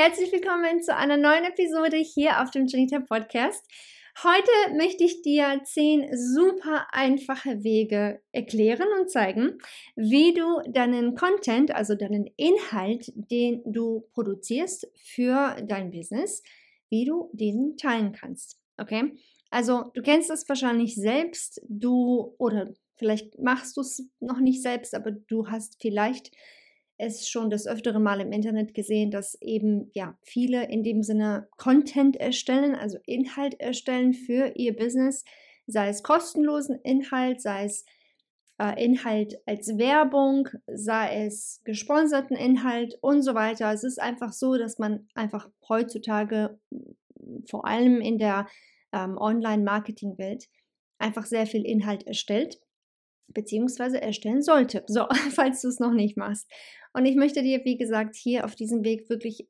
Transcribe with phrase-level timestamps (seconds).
[0.00, 3.66] Herzlich willkommen zu einer neuen Episode hier auf dem Janita Podcast.
[4.22, 9.58] Heute möchte ich dir zehn super einfache Wege erklären und zeigen,
[9.96, 16.44] wie du deinen Content, also deinen Inhalt, den du produzierst für dein Business,
[16.90, 18.60] wie du diesen teilen kannst.
[18.76, 19.16] Okay?
[19.50, 24.94] Also, du kennst das wahrscheinlich selbst, du oder vielleicht machst du es noch nicht selbst,
[24.94, 26.30] aber du hast vielleicht
[26.98, 31.48] es schon das öftere Mal im Internet gesehen, dass eben ja viele in dem Sinne
[31.56, 35.24] Content erstellen, also Inhalt erstellen für ihr Business,
[35.66, 37.84] sei es kostenlosen Inhalt, sei es
[38.58, 43.72] äh, Inhalt als Werbung, sei es gesponserten Inhalt und so weiter.
[43.72, 46.58] Es ist einfach so, dass man einfach heutzutage
[47.48, 48.48] vor allem in der
[48.92, 50.48] ähm, Online-Marketing-Welt
[50.98, 52.58] einfach sehr viel Inhalt erstellt
[53.28, 54.84] beziehungsweise erstellen sollte.
[54.86, 56.50] So, falls du es noch nicht machst.
[56.98, 59.46] Und ich möchte dir, wie gesagt, hier auf diesem Weg wirklich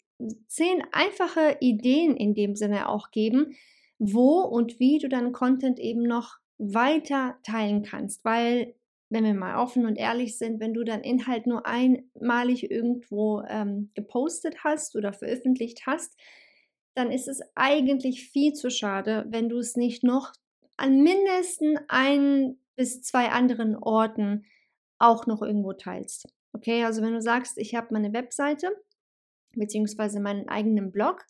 [0.49, 3.57] zehn einfache Ideen in dem Sinne auch geben,
[3.99, 8.23] wo und wie du deinen Content eben noch weiter teilen kannst.
[8.23, 8.75] Weil,
[9.09, 13.93] wenn wir mal offen und ehrlich sind, wenn du deinen Inhalt nur einmalig irgendwo ähm,
[13.95, 16.21] gepostet hast oder veröffentlicht hast,
[16.95, 20.35] dann ist es eigentlich viel zu schade, wenn du es nicht noch
[20.77, 24.45] an mindestens ein bis zwei anderen Orten
[24.99, 26.29] auch noch irgendwo teilst.
[26.53, 28.71] Okay, also wenn du sagst, ich habe meine Webseite
[29.55, 31.25] beziehungsweise meinen eigenen Blog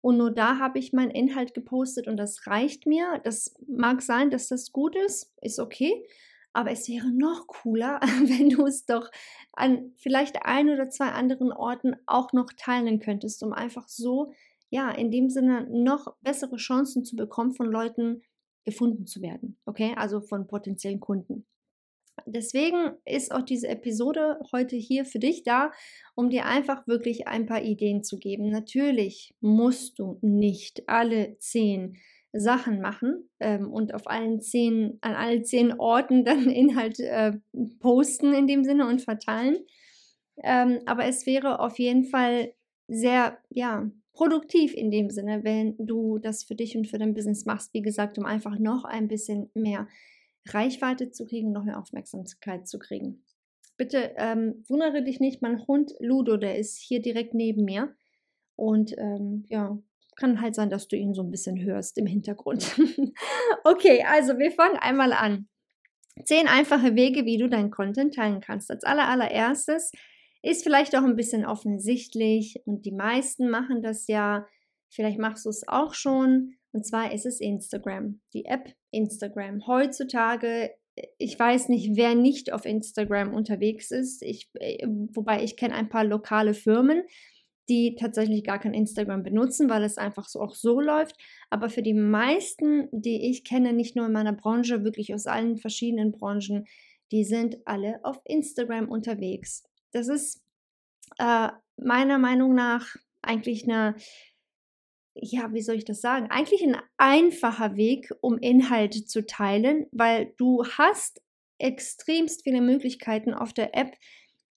[0.00, 3.20] und nur da habe ich meinen Inhalt gepostet und das reicht mir.
[3.24, 6.04] Das mag sein, dass das gut ist, ist okay,
[6.52, 9.10] aber es wäre noch cooler, wenn du es doch
[9.52, 14.32] an vielleicht ein oder zwei anderen Orten auch noch teilen könntest, um einfach so,
[14.70, 18.22] ja, in dem Sinne noch bessere Chancen zu bekommen von Leuten,
[18.64, 19.58] gefunden zu werden.
[19.66, 21.46] Okay, also von potenziellen Kunden.
[22.26, 25.72] Deswegen ist auch diese Episode heute hier für dich da,
[26.14, 28.50] um dir einfach wirklich ein paar Ideen zu geben.
[28.50, 31.96] Natürlich musst du nicht alle zehn
[32.32, 37.32] Sachen machen ähm, und auf allen zehn, an allen zehn Orten dann Inhalt äh,
[37.80, 39.58] posten in dem Sinne und verteilen.
[40.42, 42.54] Ähm, aber es wäre auf jeden Fall
[42.88, 47.46] sehr, ja, produktiv in dem Sinne, wenn du das für dich und für dein Business
[47.46, 49.88] machst, wie gesagt, um einfach noch ein bisschen mehr
[50.48, 53.24] Reichweite zu kriegen, noch mehr Aufmerksamkeit zu kriegen.
[53.76, 57.94] Bitte ähm, wundere dich nicht, mein Hund Ludo, der ist hier direkt neben mir
[58.56, 59.78] und ähm, ja,
[60.16, 62.76] kann halt sein, dass du ihn so ein bisschen hörst im Hintergrund.
[63.64, 65.48] okay, also wir fangen einmal an.
[66.24, 68.70] Zehn einfache Wege, wie du deinen Content teilen kannst.
[68.70, 69.92] Als allererstes
[70.42, 74.46] ist vielleicht auch ein bisschen offensichtlich und die meisten machen das ja.
[74.90, 76.54] Vielleicht machst du es auch schon.
[76.72, 79.66] Und zwar ist es Instagram, die App Instagram.
[79.66, 80.70] Heutzutage,
[81.18, 84.22] ich weiß nicht, wer nicht auf Instagram unterwegs ist.
[84.22, 87.02] Ich, äh, wobei ich kenne ein paar lokale Firmen,
[87.68, 91.16] die tatsächlich gar kein Instagram benutzen, weil es einfach so auch so läuft.
[91.48, 95.56] Aber für die meisten, die ich kenne, nicht nur in meiner Branche, wirklich aus allen
[95.56, 96.66] verschiedenen Branchen,
[97.12, 99.64] die sind alle auf Instagram unterwegs.
[99.92, 100.42] Das ist
[101.18, 103.94] äh, meiner Meinung nach eigentlich eine,
[105.14, 106.28] ja, wie soll ich das sagen?
[106.30, 111.20] Eigentlich ein einfacher Weg, um Inhalte zu teilen, weil du hast
[111.58, 113.96] extremst viele Möglichkeiten auf der App,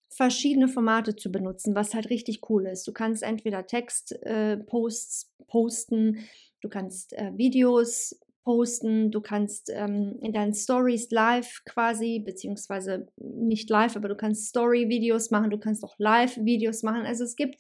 [0.10, 2.88] verschiedene Formate zu benutzen, was halt richtig cool ist.
[2.88, 6.19] Du kannst entweder Textposts äh, posten,
[6.62, 13.69] du kannst äh, Videos posten, du kannst ähm, in deinen Stories live quasi, beziehungsweise nicht
[13.69, 17.06] live, aber du kannst Story-Videos machen, du kannst auch Live-Videos machen.
[17.06, 17.60] Also es gibt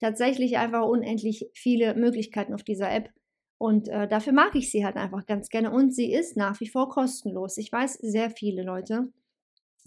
[0.00, 3.10] tatsächlich einfach unendlich viele Möglichkeiten auf dieser App.
[3.58, 5.70] Und äh, dafür mag ich sie halt einfach ganz gerne.
[5.70, 7.58] Und sie ist nach wie vor kostenlos.
[7.58, 9.12] Ich weiß sehr viele Leute,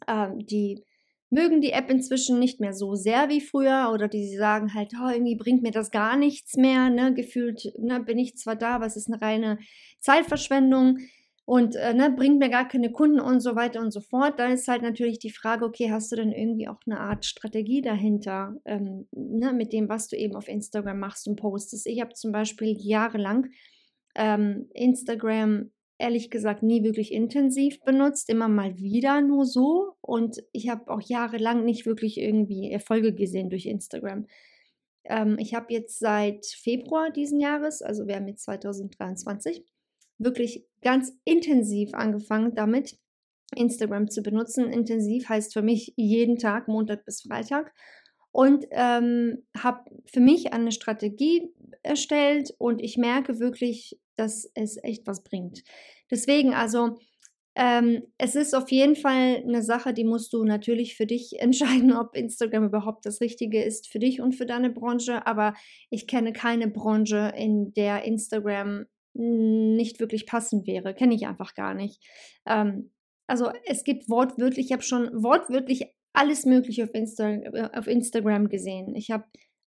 [0.08, 0.84] äh, die
[1.34, 5.10] mögen die App inzwischen nicht mehr so sehr wie früher oder die sagen halt, oh,
[5.10, 7.14] irgendwie bringt mir das gar nichts mehr, ne?
[7.16, 9.58] Gefühlt ne, bin ich zwar da, aber es ist eine reine
[10.00, 11.00] Zeitverschwendung
[11.46, 14.40] und äh, ne, bringt mir gar keine Kunden und so weiter und so fort.
[14.40, 17.82] Da ist halt natürlich die Frage, okay, hast du denn irgendwie auch eine Art Strategie
[17.82, 21.86] dahinter, ähm, ne, mit dem, was du eben auf Instagram machst und postest.
[21.88, 23.48] Ich habe zum Beispiel jahrelang
[24.16, 29.94] ähm, Instagram ehrlich gesagt nie wirklich intensiv benutzt, immer mal wieder nur so.
[30.02, 34.28] Und ich habe auch jahrelang nicht wirklich irgendwie Erfolge gesehen durch Instagram.
[35.06, 39.66] Ähm, ich habe jetzt seit Februar diesen Jahres, also wir haben jetzt 2023,
[40.18, 42.98] wirklich ganz intensiv angefangen damit,
[43.56, 44.72] Instagram zu benutzen.
[44.72, 47.74] Intensiv heißt für mich jeden Tag, Montag bis Freitag.
[48.32, 55.06] Und ähm, habe für mich eine Strategie erstellt und ich merke wirklich, dass es echt
[55.06, 55.64] was bringt.
[56.10, 56.98] Deswegen, also
[57.56, 61.94] ähm, es ist auf jeden Fall eine Sache, die musst du natürlich für dich entscheiden,
[61.94, 65.28] ob Instagram überhaupt das Richtige ist für dich und für deine Branche.
[65.28, 65.54] Aber
[65.90, 70.94] ich kenne keine Branche, in der Instagram nicht wirklich passend wäre.
[70.94, 72.02] Kenne ich einfach gar nicht.
[72.46, 72.92] Ähm,
[73.28, 77.40] also es gibt wortwörtlich, ich habe schon wortwörtlich alles Mögliche auf, Insta
[77.74, 78.96] auf Instagram gesehen.
[78.96, 79.26] Ich habe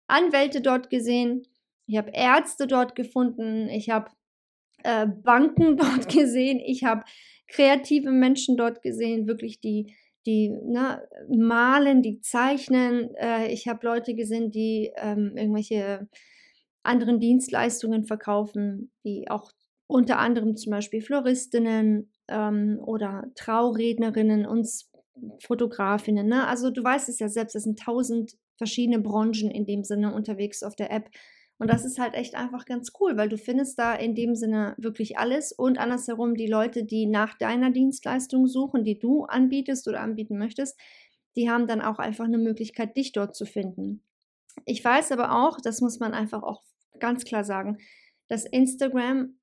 [0.07, 1.47] Anwälte dort gesehen,
[1.87, 4.11] ich habe Ärzte dort gefunden, ich habe
[4.83, 7.05] äh, Banken dort gesehen, ich habe
[7.49, 9.95] kreative Menschen dort gesehen, wirklich die,
[10.27, 13.15] die ne, malen, die zeichnen.
[13.17, 16.09] Äh, ich habe Leute gesehen, die ähm, irgendwelche
[16.85, 19.53] anderen Dienstleistungen verkaufen, wie auch
[19.87, 24.69] unter anderem zum Beispiel Floristinnen ähm, oder Traurednerinnen und
[25.41, 26.27] Fotografinnen.
[26.27, 26.47] Ne?
[26.47, 30.63] Also du weißt es ja selbst, es sind tausend verschiedene Branchen in dem Sinne unterwegs
[30.63, 31.11] auf der App.
[31.59, 34.75] Und das ist halt echt einfach ganz cool, weil du findest da in dem Sinne
[34.77, 40.01] wirklich alles und andersherum die Leute, die nach deiner Dienstleistung suchen, die du anbietest oder
[40.01, 40.79] anbieten möchtest,
[41.37, 44.03] die haben dann auch einfach eine Möglichkeit, dich dort zu finden.
[44.65, 46.63] Ich weiß aber auch, das muss man einfach auch
[46.99, 47.79] ganz klar sagen,
[48.29, 49.39] dass Instagram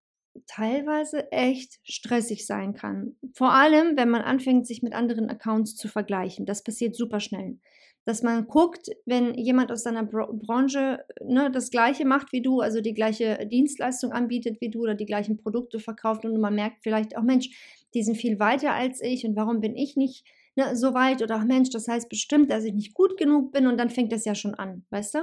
[0.48, 3.15] teilweise echt stressig sein kann.
[3.33, 6.45] Vor allem, wenn man anfängt, sich mit anderen Accounts zu vergleichen.
[6.45, 7.57] Das passiert super schnell
[8.06, 12.81] dass man guckt, wenn jemand aus deiner Branche ne, das gleiche macht wie du, also
[12.81, 17.15] die gleiche Dienstleistung anbietet wie du oder die gleichen Produkte verkauft und man merkt vielleicht
[17.15, 17.50] auch, Mensch,
[17.94, 20.25] die sind viel weiter als ich und warum bin ich nicht
[20.56, 23.68] ne, so weit oder ach Mensch, das heißt bestimmt, dass ich nicht gut genug bin
[23.68, 25.19] und dann fängt das ja schon an, weißt du?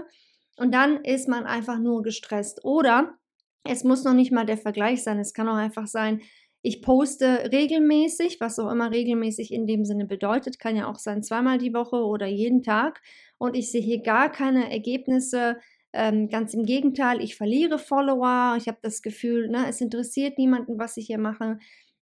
[0.58, 2.64] Und dann ist man einfach nur gestresst.
[2.64, 3.14] Oder
[3.64, 6.20] es muss noch nicht mal der Vergleich sein, es kann auch einfach sein,
[6.62, 11.22] ich poste regelmäßig, was auch immer regelmäßig in dem Sinne bedeutet, kann ja auch sein
[11.22, 13.00] zweimal die Woche oder jeden Tag.
[13.38, 15.58] Und ich sehe hier gar keine Ergebnisse.
[15.93, 18.56] Ähm, ganz im Gegenteil, ich verliere Follower.
[18.58, 21.58] Ich habe das Gefühl, ne, es interessiert niemanden, was ich hier mache.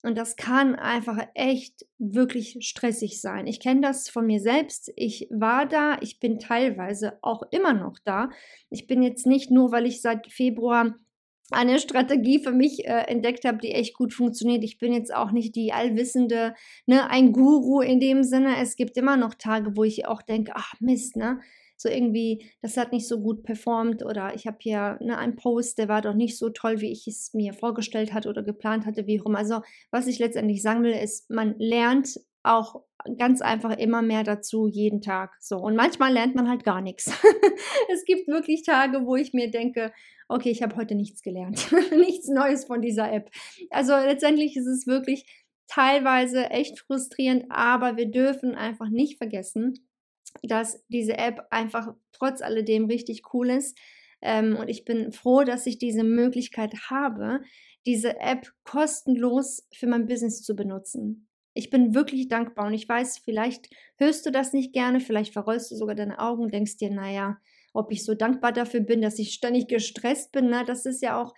[0.05, 3.47] Und das kann einfach echt wirklich stressig sein.
[3.47, 4.91] Ich kenne das von mir selbst.
[4.95, 8.29] Ich war da, ich bin teilweise auch immer noch da.
[8.69, 10.95] Ich bin jetzt nicht nur, weil ich seit Februar
[11.51, 14.63] eine Strategie für mich äh, entdeckt habe, die echt gut funktioniert.
[14.63, 16.53] Ich bin jetzt auch nicht die allwissende,
[16.85, 18.57] ne, ein Guru in dem Sinne.
[18.61, 21.39] Es gibt immer noch Tage, wo ich auch denke, ach Mist, ne?
[21.77, 25.77] So irgendwie, das hat nicht so gut performt oder ich habe hier ne, einen Post,
[25.77, 29.07] der war doch nicht so toll, wie ich es mir vorgestellt hatte oder geplant hatte,
[29.07, 29.35] wie rum.
[29.35, 29.61] Also,
[29.91, 32.83] was ich letztendlich sagen will, ist, man lernt auch
[33.17, 35.33] ganz einfach immer mehr dazu jeden Tag.
[35.39, 35.57] So.
[35.57, 37.07] Und manchmal lernt man halt gar nichts.
[37.93, 39.91] es gibt wirklich Tage, wo ich mir denke,
[40.27, 43.29] okay, ich habe heute nichts gelernt, nichts Neues von dieser App.
[43.69, 45.25] Also letztendlich ist es wirklich
[45.67, 49.87] teilweise echt frustrierend, aber wir dürfen einfach nicht vergessen,
[50.43, 53.77] dass diese App einfach trotz alledem richtig cool ist.
[54.21, 57.41] Ähm, und ich bin froh, dass ich diese Möglichkeit habe,
[57.85, 61.27] diese App kostenlos für mein Business zu benutzen.
[61.53, 65.71] Ich bin wirklich dankbar und ich weiß, vielleicht hörst du das nicht gerne, vielleicht verrollst
[65.71, 67.37] du sogar deine Augen und denkst dir, naja,
[67.73, 70.49] ob ich so dankbar dafür bin, dass ich ständig gestresst bin.
[70.49, 70.63] Ne?
[70.65, 71.33] Das ist ja auch,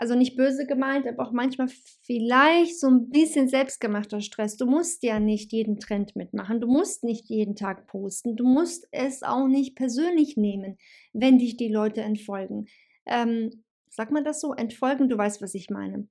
[0.00, 1.68] also nicht böse gemeint, aber auch manchmal
[2.00, 4.56] vielleicht so ein bisschen selbstgemachter Stress.
[4.56, 6.58] Du musst ja nicht jeden Trend mitmachen.
[6.58, 8.34] Du musst nicht jeden Tag posten.
[8.34, 10.78] Du musst es auch nicht persönlich nehmen,
[11.12, 12.64] wenn dich die Leute entfolgen.
[13.04, 14.54] Ähm, sag mal das so?
[14.54, 16.08] Entfolgen, du weißt, was ich meine.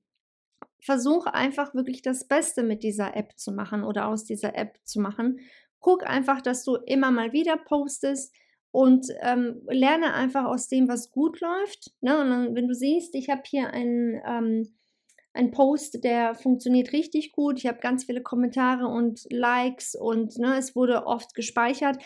[0.82, 5.00] Versuch einfach wirklich das Beste mit dieser App zu machen oder aus dieser App zu
[5.02, 5.40] machen.
[5.80, 8.36] Guck einfach, dass du immer mal wieder postest
[8.72, 11.92] und ähm, lerne einfach aus dem, was gut läuft.
[12.02, 12.20] Ne?
[12.20, 14.76] Und dann, wenn du siehst, ich habe hier einen, ähm,
[15.34, 20.58] einen Post, der funktioniert richtig gut, ich habe ganz viele Kommentare und Likes und ne,
[20.58, 21.98] es wurde oft gespeichert,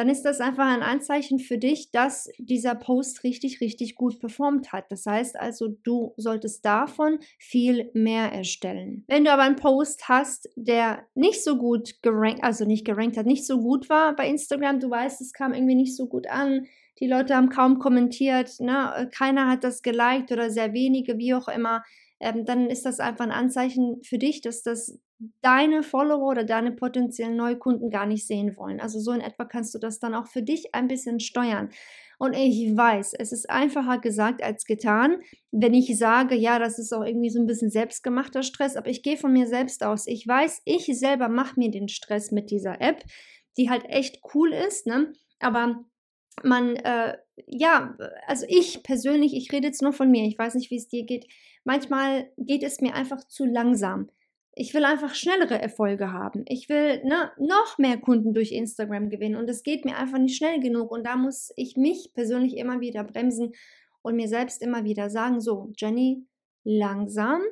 [0.00, 4.72] dann ist das einfach ein Anzeichen für dich, dass dieser Post richtig, richtig gut performt
[4.72, 4.90] hat.
[4.90, 9.04] Das heißt also, du solltest davon viel mehr erstellen.
[9.08, 13.26] Wenn du aber einen Post hast, der nicht so gut gerankt, also nicht gerankt hat,
[13.26, 16.64] nicht so gut war bei Instagram, du weißt, es kam irgendwie nicht so gut an,
[16.98, 19.10] die Leute haben kaum kommentiert, ne?
[19.14, 21.84] keiner hat das geliked oder sehr wenige, wie auch immer,
[22.20, 24.98] ähm, dann ist das einfach ein Anzeichen für dich, dass das
[25.42, 28.80] deine Follower oder deine potenziellen Neukunden gar nicht sehen wollen.
[28.80, 31.70] Also so in etwa kannst du das dann auch für dich ein bisschen steuern.
[32.18, 35.22] Und ich weiß, es ist einfacher gesagt als getan,
[35.52, 39.02] wenn ich sage, ja, das ist auch irgendwie so ein bisschen selbstgemachter Stress, aber ich
[39.02, 40.06] gehe von mir selbst aus.
[40.06, 43.02] Ich weiß, ich selber mache mir den Stress mit dieser App,
[43.56, 45.14] die halt echt cool ist, ne?
[45.38, 45.82] Aber
[46.42, 47.96] man, äh, ja,
[48.26, 51.04] also ich persönlich, ich rede jetzt nur von mir, ich weiß nicht, wie es dir
[51.04, 51.26] geht.
[51.64, 54.10] Manchmal geht es mir einfach zu langsam.
[54.54, 56.44] Ich will einfach schnellere Erfolge haben.
[56.46, 60.36] Ich will ne, noch mehr Kunden durch Instagram gewinnen und es geht mir einfach nicht
[60.36, 60.90] schnell genug.
[60.90, 63.52] Und da muss ich mich persönlich immer wieder bremsen
[64.02, 66.26] und mir selbst immer wieder sagen: So, Jenny,
[66.64, 67.42] langsam,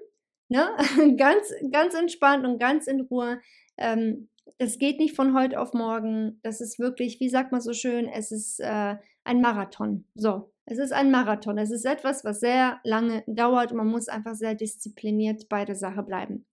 [0.49, 0.69] ne?
[1.17, 3.41] ganz, ganz entspannt und ganz in Ruhe.
[3.77, 6.41] Ähm, das geht nicht von heute auf morgen.
[6.43, 10.05] Das ist wirklich, wie sagt man so schön, es ist äh, ein Marathon.
[10.15, 11.57] So, es ist ein Marathon.
[11.59, 15.75] Es ist etwas, was sehr lange dauert und man muss einfach sehr diszipliniert bei der
[15.75, 16.47] Sache bleiben.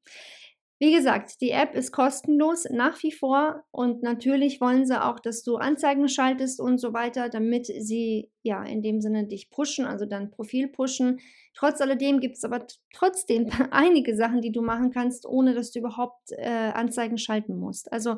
[0.77, 5.41] Wie gesagt, die App ist kostenlos nach wie vor und natürlich wollen sie auch, dass
[5.41, 10.05] du Anzeigen schaltest und so weiter, damit sie ja in dem Sinne dich pushen, also
[10.05, 11.19] dein Profil pushen.
[11.53, 15.79] Trotz alledem gibt es aber trotzdem einige Sachen, die du machen kannst, ohne dass du
[15.79, 17.91] überhaupt äh, Anzeigen schalten musst.
[17.93, 18.17] Also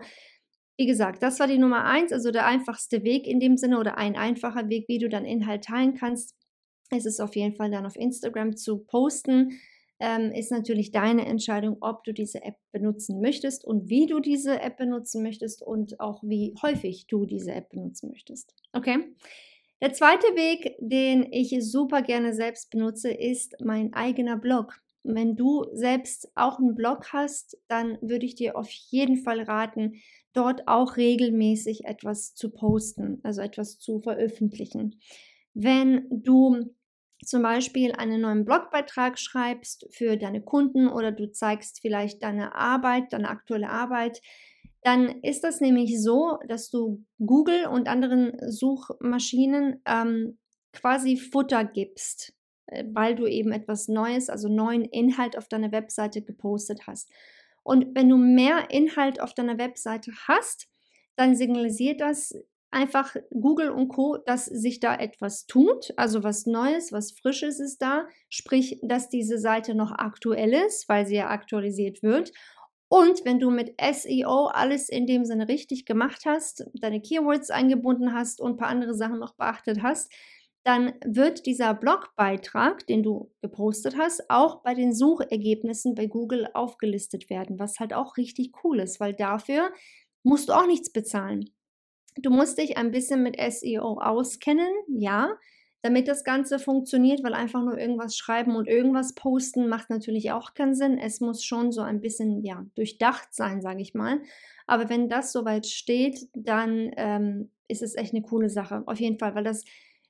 [0.77, 3.97] wie gesagt, das war die Nummer eins, also der einfachste Weg in dem Sinne oder
[3.97, 6.35] ein einfacher Weg, wie du dann Inhalt teilen kannst.
[6.89, 9.59] Es ist auf jeden Fall dann auf Instagram zu posten
[9.99, 14.61] ähm, ist natürlich deine Entscheidung, ob du diese App benutzen möchtest und wie du diese
[14.61, 18.53] App benutzen möchtest und auch wie häufig du diese App benutzen möchtest.
[18.73, 18.99] Okay?
[19.81, 24.79] Der zweite Weg, den ich super gerne selbst benutze, ist mein eigener Blog.
[25.03, 30.01] Wenn du selbst auch einen Blog hast, dann würde ich dir auf jeden Fall raten,
[30.37, 34.99] dort auch regelmäßig etwas zu posten, also etwas zu veröffentlichen.
[35.53, 36.75] Wenn du
[37.25, 43.11] zum Beispiel einen neuen Blogbeitrag schreibst für deine Kunden oder du zeigst vielleicht deine Arbeit,
[43.11, 44.21] deine aktuelle Arbeit,
[44.83, 50.37] dann ist das nämlich so, dass du Google und anderen Suchmaschinen ähm,
[50.71, 52.33] quasi Futter gibst,
[52.67, 57.09] äh, weil du eben etwas Neues, also neuen Inhalt auf deiner Webseite gepostet hast.
[57.67, 60.69] Und wenn du mehr Inhalt auf deiner Webseite hast,
[61.17, 62.33] dann signalisiert das
[62.71, 67.81] einfach Google und Co, dass sich da etwas tut, also was Neues, was Frisches ist
[67.81, 72.31] da, sprich, dass diese Seite noch aktuell ist, weil sie ja aktualisiert wird.
[72.87, 78.13] Und wenn du mit SEO alles in dem Sinne richtig gemacht hast, deine Keywords eingebunden
[78.13, 80.09] hast und ein paar andere Sachen noch beachtet hast,
[80.67, 87.29] dann wird dieser Blogbeitrag, den du gepostet hast, auch bei den Suchergebnissen bei Google aufgelistet
[87.29, 89.71] werden, was halt auch richtig cool ist, weil dafür
[90.23, 91.49] musst du auch nichts bezahlen.
[92.17, 95.37] Du musst dich ein bisschen mit SEO auskennen, ja,
[95.83, 100.53] damit das Ganze funktioniert, weil einfach nur irgendwas schreiben und irgendwas posten macht natürlich auch
[100.53, 100.97] keinen Sinn.
[100.97, 104.19] Es muss schon so ein bisschen, ja, durchdacht sein, sage ich mal.
[104.65, 108.83] Aber wenn das soweit steht, dann ähm, ist es echt eine coole Sache.
[108.85, 109.63] Auf jeden Fall, weil das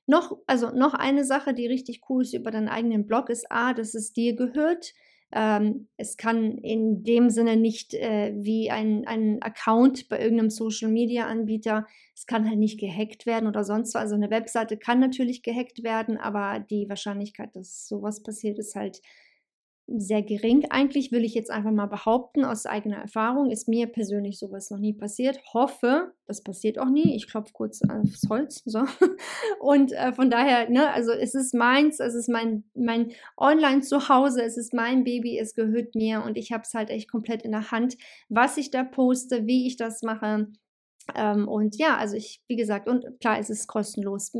[0.08, 3.74] noch, also noch eine Sache, die richtig cool ist über deinen eigenen Blog, ist A,
[3.74, 4.94] dass es dir gehört.
[5.30, 10.88] Ähm, es kann in dem Sinne nicht äh, wie ein, ein Account bei irgendeinem Social
[10.90, 14.02] Media Anbieter, es kann halt nicht gehackt werden oder sonst was.
[14.02, 19.02] Also eine Webseite kann natürlich gehackt werden, aber die Wahrscheinlichkeit, dass sowas passiert, ist halt
[19.90, 20.66] sehr gering.
[20.68, 24.78] Eigentlich will ich jetzt einfach mal behaupten, aus eigener Erfahrung ist mir persönlich sowas noch
[24.78, 25.40] nie passiert.
[25.54, 27.16] Hoffe, das passiert auch nie.
[27.16, 28.62] Ich klopfe kurz aufs Holz.
[28.66, 28.84] So.
[29.60, 34.58] Und äh, von daher, ne, also es ist meins, es ist mein, mein Online-Zuhause, es
[34.58, 37.70] ist mein Baby, es gehört mir und ich habe es halt echt komplett in der
[37.70, 37.96] Hand,
[38.28, 40.48] was ich da poste, wie ich das mache.
[41.14, 44.32] Ähm, und ja, also ich, wie gesagt, und klar, es ist kostenlos.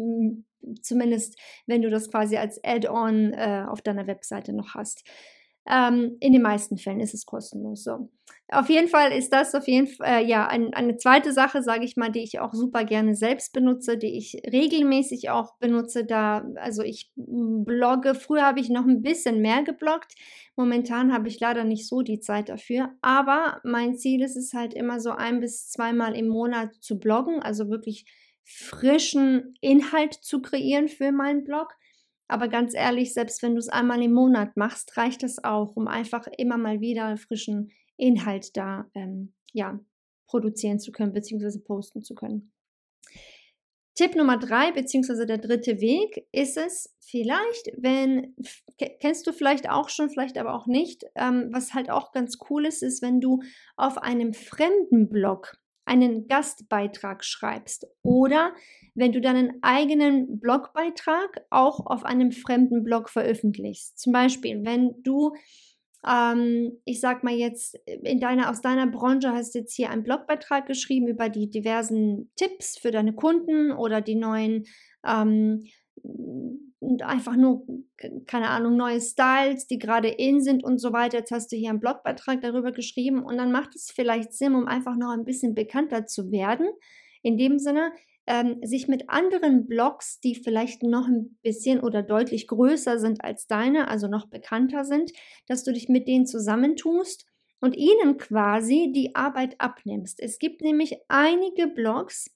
[0.82, 5.04] Zumindest, wenn du das quasi als Add-on äh, auf deiner Webseite noch hast.
[5.70, 7.84] Ähm, in den meisten Fällen ist es kostenlos.
[7.84, 8.08] So.
[8.50, 11.84] Auf jeden Fall ist das auf jeden Fall äh, ja ein, eine zweite Sache, sage
[11.84, 16.06] ich mal, die ich auch super gerne selbst benutze, die ich regelmäßig auch benutze.
[16.06, 18.14] Da also ich blogge.
[18.14, 20.14] Früher habe ich noch ein bisschen mehr gebloggt.
[20.56, 22.90] Momentan habe ich leider nicht so die Zeit dafür.
[23.02, 27.42] Aber mein Ziel ist es halt immer so ein bis zweimal im Monat zu bloggen,
[27.42, 28.06] also wirklich
[28.44, 31.75] frischen Inhalt zu kreieren für meinen Blog.
[32.28, 35.88] Aber ganz ehrlich, selbst wenn du es einmal im Monat machst, reicht das auch, um
[35.88, 39.80] einfach immer mal wieder frischen Inhalt da ähm, ja,
[40.26, 42.52] produzieren zu können, beziehungsweise posten zu können.
[43.94, 48.37] Tipp Nummer drei, beziehungsweise der dritte Weg, ist es vielleicht, wenn,
[49.00, 52.66] kennst du vielleicht auch schon, vielleicht aber auch nicht, ähm, was halt auch ganz cool
[52.66, 53.42] ist, ist, wenn du
[53.76, 55.58] auf einem fremden Blog
[55.88, 58.52] einen Gastbeitrag schreibst oder
[58.95, 63.99] wenn du deinen eigenen Blogbeitrag auch auf einem fremden Blog veröffentlichst.
[63.99, 65.35] Zum Beispiel, wenn du
[66.07, 70.04] ähm, ich sag mal jetzt, in deiner, aus deiner Branche hast du jetzt hier einen
[70.04, 74.64] Blogbeitrag geschrieben über die diversen Tipps für deine Kunden oder die neuen,
[75.04, 75.64] ähm,
[77.02, 77.66] einfach nur,
[78.26, 81.18] keine Ahnung, neue Styles, die gerade in sind und so weiter.
[81.18, 84.66] Jetzt hast du hier einen Blogbeitrag darüber geschrieben und dann macht es vielleicht Sinn, um
[84.66, 86.68] einfach noch ein bisschen bekannter zu werden.
[87.22, 87.92] In dem Sinne,
[88.26, 93.46] ähm, sich mit anderen Blogs, die vielleicht noch ein bisschen oder deutlich größer sind als
[93.46, 95.12] deine, also noch bekannter sind,
[95.46, 97.26] dass du dich mit denen zusammentust
[97.60, 100.20] und ihnen quasi die Arbeit abnimmst.
[100.20, 102.30] Es gibt nämlich einige Blogs,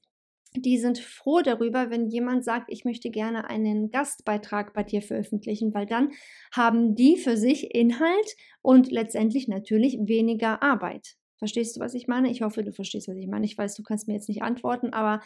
[0.57, 5.73] die sind froh darüber, wenn jemand sagt, ich möchte gerne einen Gastbeitrag bei dir veröffentlichen,
[5.75, 6.11] weil dann
[6.53, 11.17] haben die für sich Inhalt und letztendlich natürlich weniger Arbeit.
[11.39, 12.31] Verstehst du, was ich meine?
[12.31, 13.45] Ich hoffe, du verstehst, was ich meine.
[13.45, 15.21] Ich weiß, du kannst mir jetzt nicht antworten, aber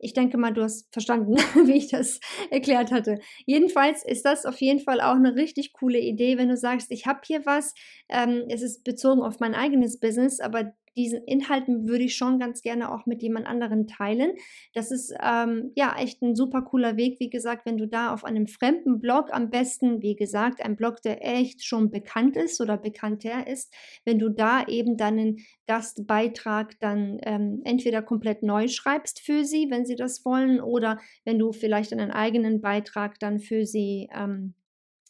[0.00, 2.20] ich denke mal, du hast verstanden, wie ich das
[2.50, 3.20] erklärt hatte.
[3.46, 7.06] Jedenfalls ist das auf jeden Fall auch eine richtig coole Idee, wenn du sagst, ich
[7.06, 7.74] habe hier was,
[8.08, 12.60] ähm, es ist bezogen auf mein eigenes Business, aber diesen Inhalten würde ich schon ganz
[12.62, 14.32] gerne auch mit jemand anderen teilen.
[14.74, 17.18] Das ist ähm, ja echt ein super cooler Weg.
[17.20, 21.00] Wie gesagt, wenn du da auf einem fremden Blog am besten, wie gesagt, ein Blog,
[21.02, 27.18] der echt schon bekannt ist oder bekannter ist, wenn du da eben deinen Gastbeitrag dann
[27.22, 31.92] ähm, entweder komplett neu schreibst für sie, wenn sie das wollen, oder wenn du vielleicht
[31.92, 34.54] einen eigenen Beitrag dann für sie ähm,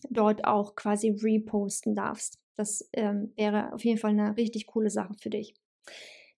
[0.08, 2.38] dort auch quasi reposten darfst.
[2.56, 5.54] Das ähm, wäre auf jeden Fall eine richtig coole Sache für dich.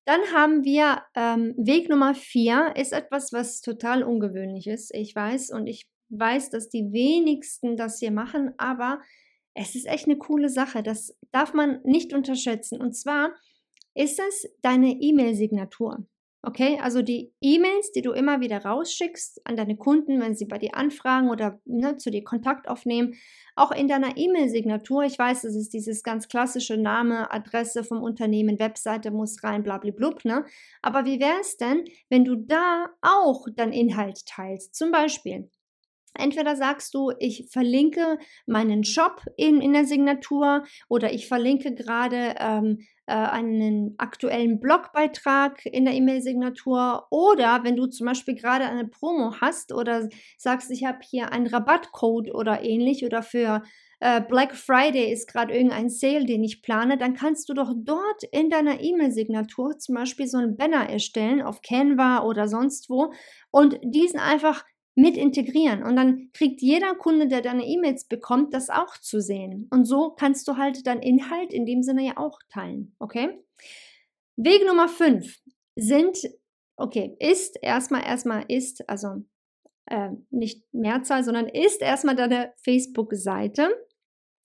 [0.05, 4.93] Dann haben wir ähm, Weg Nummer vier, ist etwas, was total ungewöhnlich ist.
[4.95, 9.01] Ich weiß und ich weiß, dass die wenigsten das hier machen, aber
[9.55, 10.83] es ist echt eine coole Sache.
[10.83, 12.81] Das darf man nicht unterschätzen.
[12.81, 13.33] Und zwar
[13.95, 16.07] ist es deine E-Mail-Signatur.
[16.45, 20.59] Okay, also die E-Mails, die du immer wieder rausschickst an deine Kunden, wenn sie bei
[20.59, 23.15] dir anfragen oder ne, zu dir Kontakt aufnehmen,
[23.55, 25.05] auch in deiner E-Mail-Signatur.
[25.05, 30.25] Ich weiß, es ist dieses ganz klassische Name, Adresse vom Unternehmen, Webseite muss rein, blablablub,
[30.25, 30.45] ne?
[30.83, 34.75] Aber wie wäre es denn, wenn du da auch deinen Inhalt teilst?
[34.75, 35.49] Zum Beispiel,
[36.15, 42.35] Entweder sagst du, ich verlinke meinen Shop in, in der Signatur oder ich verlinke gerade
[42.39, 48.87] ähm, äh, einen aktuellen Blogbeitrag in der E-Mail-Signatur oder wenn du zum Beispiel gerade eine
[48.87, 53.63] Promo hast oder sagst, ich habe hier einen Rabattcode oder ähnlich oder für
[54.01, 58.25] äh, Black Friday ist gerade irgendein Sale, den ich plane, dann kannst du doch dort
[58.33, 63.13] in deiner E-Mail-Signatur zum Beispiel so einen Banner erstellen auf Canva oder sonst wo
[63.53, 65.83] und diesen einfach mit integrieren.
[65.83, 69.69] Und dann kriegt jeder Kunde, der deine E-Mails bekommt, das auch zu sehen.
[69.71, 72.95] Und so kannst du halt deinen Inhalt in dem Sinne ja auch teilen.
[72.99, 73.39] Okay?
[74.37, 75.41] Weg Nummer 5
[75.77, 76.19] sind,
[76.77, 79.25] okay, ist erstmal, erstmal ist, also
[79.87, 83.71] äh, nicht Mehrzahl, sondern ist erstmal deine Facebook-Seite.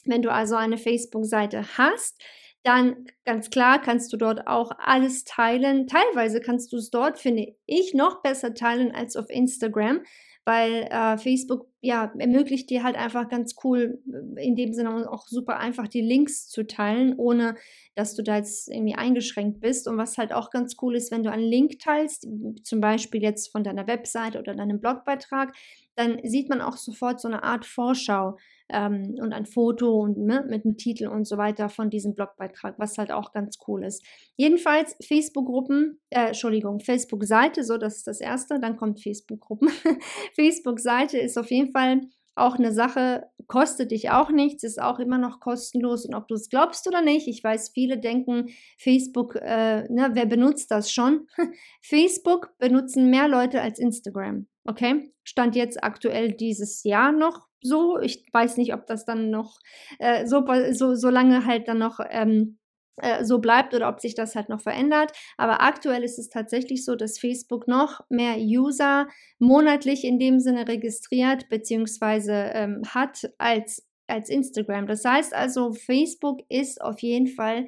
[0.05, 2.21] Wenn du also eine Facebook-Seite hast,
[2.63, 5.87] dann ganz klar kannst du dort auch alles teilen.
[5.87, 10.01] Teilweise kannst du es dort, finde ich, noch besser teilen als auf Instagram,
[10.47, 13.99] weil äh, Facebook ja ermöglicht dir halt einfach ganz cool
[14.37, 17.55] äh, in dem Sinne auch super einfach die Links zu teilen, ohne
[17.95, 19.89] dass du da jetzt irgendwie eingeschränkt bist.
[19.89, 22.25] Und was halt auch ganz cool ist, wenn du einen Link teilst,
[22.63, 25.53] zum Beispiel jetzt von deiner Website oder deinem Blogbeitrag,
[25.95, 28.37] dann sieht man auch sofort so eine Art Vorschau
[28.69, 32.77] ähm, und ein Foto und ne, mit dem Titel und so weiter von diesem Blogbeitrag,
[32.77, 34.05] was halt auch ganz cool ist.
[34.35, 39.69] Jedenfalls Facebook-Gruppen, äh, Entschuldigung, Facebook-Seite, so das ist das erste, dann kommt Facebook-Gruppen.
[40.35, 42.01] Facebook-Seite ist auf jeden Fall
[42.37, 46.35] auch eine Sache, kostet dich auch nichts, ist auch immer noch kostenlos und ob du
[46.35, 51.27] es glaubst oder nicht, ich weiß, viele denken, Facebook, äh, ne, wer benutzt das schon?
[51.81, 55.11] Facebook benutzen mehr Leute als Instagram, okay?
[55.23, 57.99] Stand jetzt aktuell dieses Jahr noch so.
[57.99, 59.59] Ich weiß nicht, ob das dann noch
[59.99, 62.57] äh, so, so, so lange halt dann noch ähm,
[62.97, 65.11] äh, so bleibt oder ob sich das halt noch verändert.
[65.37, 69.07] Aber aktuell ist es tatsächlich so, dass Facebook noch mehr User
[69.39, 72.51] monatlich in dem Sinne registriert bzw.
[72.53, 74.87] Ähm, hat als, als Instagram.
[74.87, 77.67] Das heißt also, Facebook ist auf jeden Fall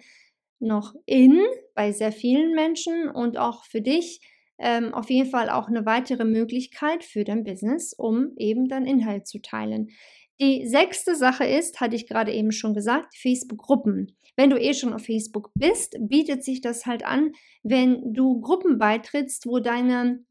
[0.60, 1.42] noch in
[1.74, 4.22] bei sehr vielen Menschen und auch für dich
[4.60, 9.28] ähm, auf jeden Fall auch eine weitere Möglichkeit für dein Business, um eben deinen Inhalt
[9.28, 9.90] zu teilen.
[10.42, 14.16] Die sechste Sache ist, hatte ich gerade eben schon gesagt, Facebook-Gruppen.
[14.38, 18.78] Wenn du eh schon auf Facebook bist, bietet sich das halt an, wenn du Gruppen
[18.78, 20.24] beitrittst, wo deine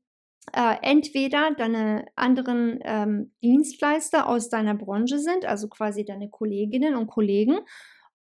[0.55, 7.07] äh, entweder deine anderen ähm, Dienstleister aus deiner Branche sind, also quasi deine Kolleginnen und
[7.07, 7.59] Kollegen,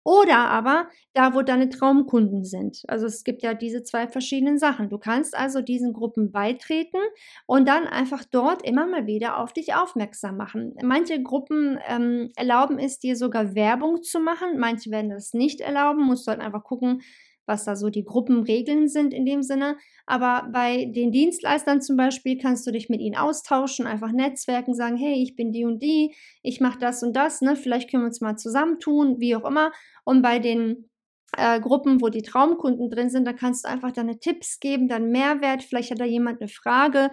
[0.06, 2.82] oder aber da, wo deine Traumkunden sind.
[2.86, 4.88] Also es gibt ja diese zwei verschiedenen Sachen.
[4.88, 6.98] Du kannst also diesen Gruppen beitreten
[7.46, 10.74] und dann einfach dort immer mal wieder auf dich aufmerksam machen.
[10.80, 16.04] Manche Gruppen ähm, erlauben es dir sogar Werbung zu machen, manche werden das nicht erlauben.
[16.04, 17.02] Musst du halt einfach gucken,
[17.46, 19.76] was da so die Gruppenregeln sind in dem Sinne.
[20.04, 24.96] Aber bei den Dienstleistern zum Beispiel kannst du dich mit ihnen austauschen, einfach netzwerken, sagen,
[24.96, 27.56] hey, ich bin die und die, ich mache das und das, ne?
[27.56, 29.72] vielleicht können wir uns mal zusammentun, wie auch immer.
[30.04, 30.90] Und bei den
[31.37, 35.11] äh, Gruppen, wo die Traumkunden drin sind, da kannst du einfach deine Tipps geben, deinen
[35.11, 35.62] Mehrwert.
[35.62, 37.11] Vielleicht hat da jemand eine Frage.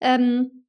[0.00, 0.64] Ähm,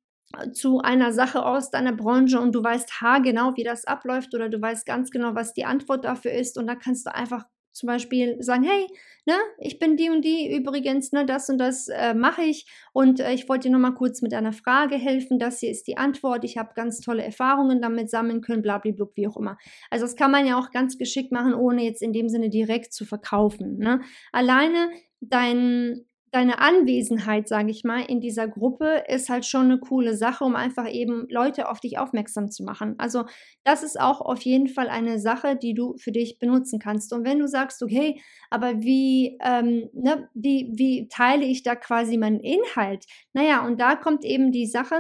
[0.54, 4.62] zu einer Sache aus deiner Branche und du weißt haargenau, wie das abläuft oder du
[4.62, 8.42] weißt ganz genau, was die Antwort dafür ist und da kannst du einfach zum Beispiel
[8.42, 8.88] sagen, hey,
[9.26, 13.20] ne, ich bin die und die übrigens, ne, das und das äh, mache ich und
[13.20, 16.44] äh, ich wollte dir nochmal kurz mit einer Frage helfen, das hier ist die Antwort,
[16.44, 19.58] ich habe ganz tolle Erfahrungen damit sammeln können, blablabla, wie auch immer.
[19.90, 22.94] Also das kann man ja auch ganz geschickt machen, ohne jetzt in dem Sinne direkt
[22.94, 23.78] zu verkaufen.
[23.78, 24.02] Ne?
[24.32, 26.06] Alleine dein
[26.36, 30.54] deine Anwesenheit, sage ich mal, in dieser Gruppe ist halt schon eine coole Sache, um
[30.58, 32.96] einfach eben Leute auf dich aufmerksam zu machen.
[32.98, 33.24] Also
[33.64, 37.14] das ist auch auf jeden Fall eine Sache, die du für dich benutzen kannst.
[37.14, 42.18] Und wenn du sagst, okay, aber wie, ähm, ne, wie, wie teile ich da quasi
[42.18, 43.06] meinen Inhalt?
[43.32, 45.00] Naja, und da kommt eben die Sache,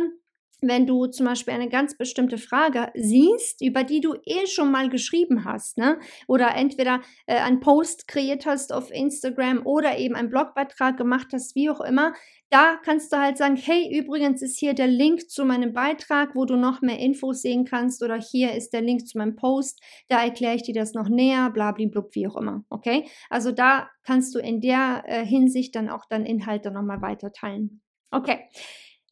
[0.67, 4.89] wenn du zum Beispiel eine ganz bestimmte Frage siehst, über die du eh schon mal
[4.89, 5.99] geschrieben hast, ne?
[6.28, 11.56] oder entweder äh, einen Post kreiert hast auf Instagram oder eben einen Blogbeitrag gemacht hast,
[11.56, 12.13] wie auch immer,
[12.49, 16.45] da kannst du halt sagen, hey, übrigens ist hier der Link zu meinem Beitrag, wo
[16.45, 20.23] du noch mehr Infos sehen kannst, oder hier ist der Link zu meinem Post, da
[20.23, 23.10] erkläre ich dir das noch näher, blablablub, wie auch immer, okay?
[23.30, 27.82] Also da kannst du in der äh, Hinsicht dann auch dann nochmal weiter teilen.
[28.12, 28.47] Okay.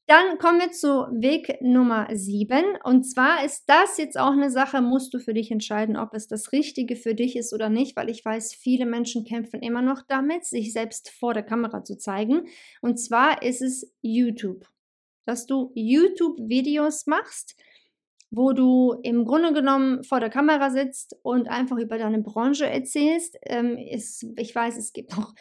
[0.05, 2.77] Dann kommen wir zu Weg Nummer 7.
[2.83, 6.27] Und zwar ist das jetzt auch eine Sache, musst du für dich entscheiden, ob es
[6.27, 10.01] das Richtige für dich ist oder nicht, weil ich weiß, viele Menschen kämpfen immer noch
[10.05, 12.47] damit, sich selbst vor der Kamera zu zeigen.
[12.81, 14.67] Und zwar ist es YouTube.
[15.25, 17.55] Dass du YouTube-Videos machst,
[18.29, 23.37] wo du im Grunde genommen vor der Kamera sitzt und einfach über deine Branche erzählst.
[23.43, 25.33] Ähm, ist, ich weiß, es gibt noch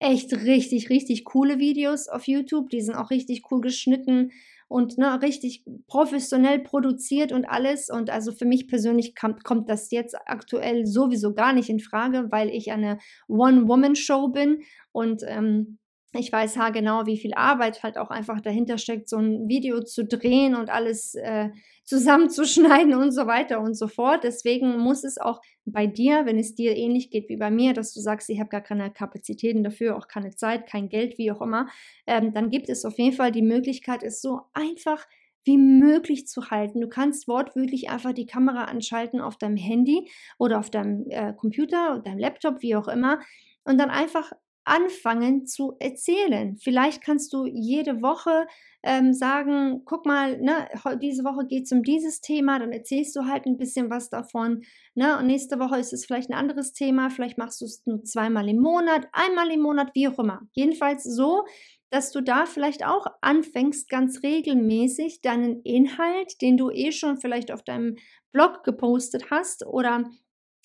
[0.00, 2.70] echt richtig, richtig coole Videos auf YouTube.
[2.70, 4.32] Die sind auch richtig cool geschnitten
[4.66, 7.90] und ne, richtig professionell produziert und alles.
[7.90, 12.28] Und also für mich persönlich kommt, kommt das jetzt aktuell sowieso gar nicht in Frage,
[12.30, 15.79] weil ich eine One-Woman-Show bin und ähm,
[16.12, 20.04] ich weiß haargenau, wie viel Arbeit halt auch einfach dahinter steckt, so ein Video zu
[20.04, 21.50] drehen und alles äh,
[21.84, 24.24] zusammenzuschneiden und so weiter und so fort.
[24.24, 27.92] Deswegen muss es auch bei dir, wenn es dir ähnlich geht wie bei mir, dass
[27.92, 31.40] du sagst, ich habe gar keine Kapazitäten dafür, auch keine Zeit, kein Geld, wie auch
[31.40, 31.68] immer,
[32.06, 35.06] ähm, dann gibt es auf jeden Fall die Möglichkeit, es so einfach
[35.44, 36.80] wie möglich zu halten.
[36.80, 41.92] Du kannst wortwörtlich einfach die Kamera anschalten auf deinem Handy oder auf deinem äh, Computer
[41.92, 43.20] oder deinem Laptop, wie auch immer,
[43.64, 44.32] und dann einfach
[44.64, 46.56] anfangen zu erzählen.
[46.56, 48.46] Vielleicht kannst du jede Woche
[48.82, 50.68] ähm, sagen, guck mal, ne,
[51.02, 54.62] diese Woche geht es um dieses Thema, dann erzählst du halt ein bisschen was davon.
[54.94, 58.04] Ne, und nächste Woche ist es vielleicht ein anderes Thema, vielleicht machst du es nur
[58.04, 60.42] zweimal im Monat, einmal im Monat, wie auch immer.
[60.52, 61.44] Jedenfalls so,
[61.90, 67.50] dass du da vielleicht auch anfängst, ganz regelmäßig deinen Inhalt, den du eh schon vielleicht
[67.50, 67.96] auf deinem
[68.32, 70.04] Blog gepostet hast oder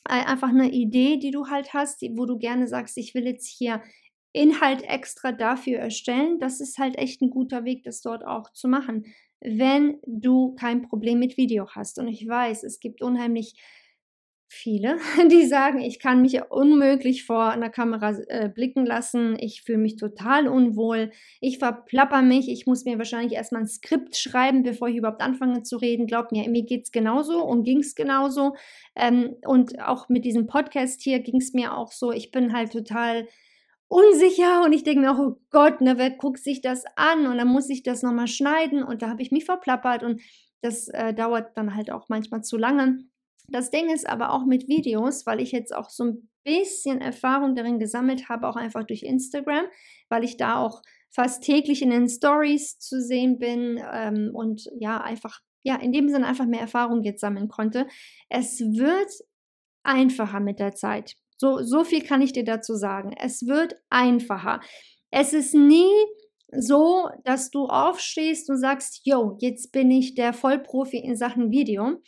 [0.06, 3.82] einfach eine Idee, die du halt hast, wo du gerne sagst, ich will jetzt hier
[4.34, 6.40] Inhalt extra dafür erstellen.
[6.40, 9.06] Das ist halt echt ein guter Weg, das dort auch zu machen,
[9.42, 12.00] wenn du kein Problem mit Video hast.
[12.00, 13.56] Und ich weiß, es gibt unheimlich
[14.56, 14.98] viele,
[15.32, 19.98] die sagen, ich kann mich unmöglich vor einer Kamera äh, blicken lassen, ich fühle mich
[19.98, 24.96] total unwohl, ich verplapper mich, ich muss mir wahrscheinlich erstmal ein Skript schreiben, bevor ich
[24.96, 26.08] überhaupt anfange zu reden.
[26.08, 28.56] Glaub mir, mir geht es genauso und ging es genauso.
[28.96, 32.72] Ähm, und auch mit diesem Podcast hier ging es mir auch so, ich bin halt
[32.72, 33.28] total
[33.88, 37.38] unsicher und ich denke mir auch, oh Gott, ne, wer guckt sich das an und
[37.38, 40.22] dann muss ich das nochmal schneiden und da habe ich mich verplappert und
[40.62, 43.06] das äh, dauert dann halt auch manchmal zu lange.
[43.48, 47.56] Das Ding ist aber auch mit Videos, weil ich jetzt auch so ein bisschen Erfahrung
[47.56, 49.66] darin gesammelt habe, auch einfach durch Instagram,
[50.10, 55.00] weil ich da auch fast täglich in den Stories zu sehen bin ähm, und ja,
[55.02, 57.88] einfach, ja, in dem Sinne einfach mehr Erfahrung jetzt sammeln konnte.
[58.30, 59.12] Es wird
[59.84, 61.16] einfacher mit der Zeit.
[61.38, 63.14] So, so viel kann ich dir dazu sagen.
[63.18, 64.62] Es wird einfacher.
[65.12, 65.92] Es ist nie
[66.52, 72.02] so, dass du aufstehst und sagst, yo, jetzt bin ich der Vollprofi in Sachen Video,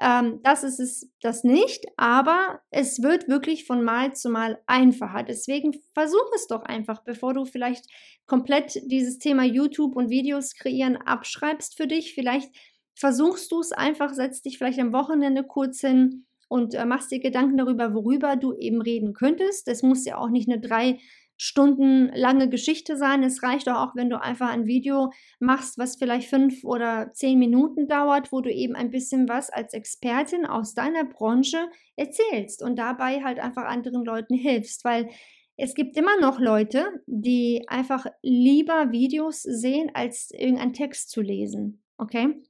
[0.00, 5.22] Ähm, das ist es das nicht, aber es wird wirklich von Mal zu Mal einfacher.
[5.22, 7.86] Deswegen versuch es doch einfach, bevor du vielleicht
[8.26, 12.14] komplett dieses Thema YouTube und Videos kreieren abschreibst für dich.
[12.14, 12.50] Vielleicht
[12.94, 17.20] versuchst du es einfach, setzt dich vielleicht am Wochenende kurz hin und äh, machst dir
[17.20, 19.68] Gedanken darüber, worüber du eben reden könntest.
[19.68, 20.98] Es muss ja auch nicht eine drei
[21.36, 23.22] Stunden lange Geschichte sein.
[23.22, 27.38] Es reicht doch auch, wenn du einfach ein Video machst, was vielleicht fünf oder zehn
[27.38, 32.76] Minuten dauert, wo du eben ein bisschen was als Expertin aus deiner Branche erzählst und
[32.78, 35.08] dabei halt einfach anderen Leuten hilfst, weil
[35.56, 41.82] es gibt immer noch Leute, die einfach lieber Videos sehen, als irgendeinen Text zu lesen.
[41.96, 42.42] Okay?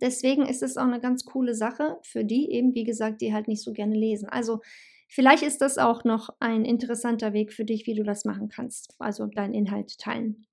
[0.00, 3.48] Deswegen ist es auch eine ganz coole Sache für die eben, wie gesagt, die halt
[3.48, 4.28] nicht so gerne lesen.
[4.28, 4.60] Also
[5.08, 8.94] Vielleicht ist das auch noch ein interessanter Weg für dich, wie du das machen kannst,
[8.98, 10.46] also deinen Inhalt teilen.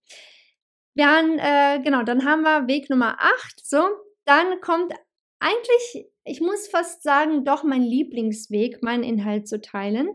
[0.96, 3.66] Dann, äh, genau, dann haben wir Weg Nummer 8.
[3.66, 3.86] So,
[4.24, 4.94] dann kommt
[5.40, 10.08] eigentlich, ich muss fast sagen, doch mein Lieblingsweg, meinen Inhalt zu teilen.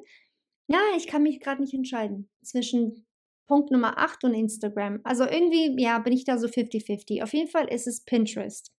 [0.68, 3.06] Ja, ich kann mich gerade nicht entscheiden zwischen
[3.46, 5.00] Punkt Nummer 8 und Instagram.
[5.04, 7.22] Also irgendwie, ja, bin ich da so 50-50.
[7.22, 8.72] Auf jeden Fall ist es Pinterest.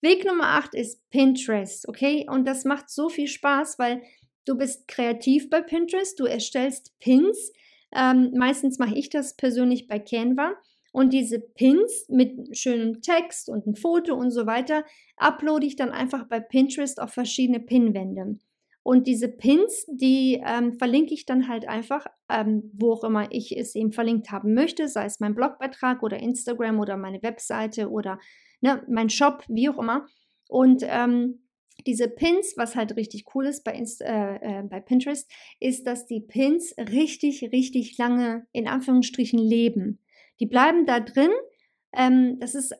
[0.00, 2.24] Weg Nummer 8 ist Pinterest, okay?
[2.30, 4.02] Und das macht so viel Spaß, weil
[4.48, 7.52] Du bist kreativ bei Pinterest, du erstellst Pins.
[7.94, 10.54] Ähm, meistens mache ich das persönlich bei Canva.
[10.90, 14.84] Und diese Pins mit schönem Text und ein Foto und so weiter
[15.18, 18.38] uploade ich dann einfach bei Pinterest auf verschiedene Pinwände.
[18.82, 23.54] Und diese Pins, die ähm, verlinke ich dann halt einfach, ähm, wo auch immer ich
[23.54, 28.18] es eben verlinkt haben möchte, sei es mein Blogbeitrag oder Instagram oder meine Webseite oder
[28.62, 30.06] ne, mein Shop, wie auch immer.
[30.48, 31.42] Und ähm,
[31.86, 36.06] diese Pins, was halt richtig cool ist bei, Inst äh, äh, bei Pinterest, ist, dass
[36.06, 40.00] die Pins richtig, richtig lange in Anführungsstrichen leben.
[40.40, 41.30] Die bleiben da drin.
[41.92, 42.74] Ähm, das ist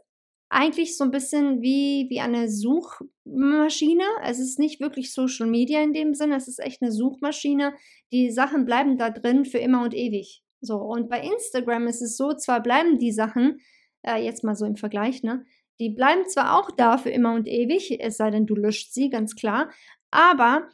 [0.50, 4.04] eigentlich so ein bisschen wie, wie eine Suchmaschine.
[4.24, 7.74] Es ist nicht wirklich Social Media in dem Sinne, es ist echt eine Suchmaschine.
[8.12, 10.42] Die Sachen bleiben da drin für immer und ewig.
[10.60, 13.60] So, und bei Instagram ist es so, zwar bleiben die Sachen,
[14.02, 15.44] äh, jetzt mal so im Vergleich, ne,
[15.78, 19.10] die bleiben zwar auch da für immer und ewig, es sei denn, du löscht sie,
[19.10, 19.70] ganz klar,
[20.10, 20.68] aber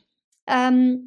[0.46, 1.06] ähm,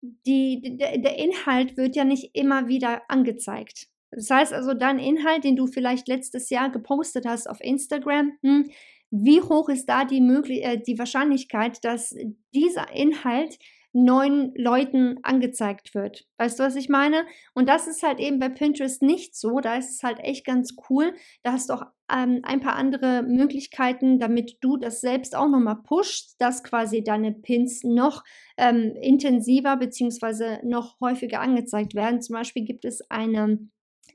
[0.00, 3.88] die, der, der Inhalt wird ja nicht immer wieder angezeigt.
[4.10, 8.70] Das heißt also, dein Inhalt, den du vielleicht letztes Jahr gepostet hast auf Instagram, hm,
[9.10, 12.14] wie hoch ist da die, Möglich äh, die Wahrscheinlichkeit, dass
[12.54, 13.58] dieser Inhalt
[13.92, 16.26] neuen Leuten angezeigt wird.
[16.36, 17.24] Weißt du, was ich meine?
[17.54, 19.60] Und das ist halt eben bei Pinterest nicht so.
[19.60, 21.14] Da ist es halt echt ganz cool.
[21.42, 25.82] Da hast du auch ähm, ein paar andere Möglichkeiten, damit du das selbst auch nochmal
[25.82, 28.24] pushst, dass quasi deine Pins noch
[28.56, 30.66] ähm, intensiver bzw.
[30.66, 32.20] noch häufiger angezeigt werden.
[32.22, 33.58] Zum Beispiel gibt es eine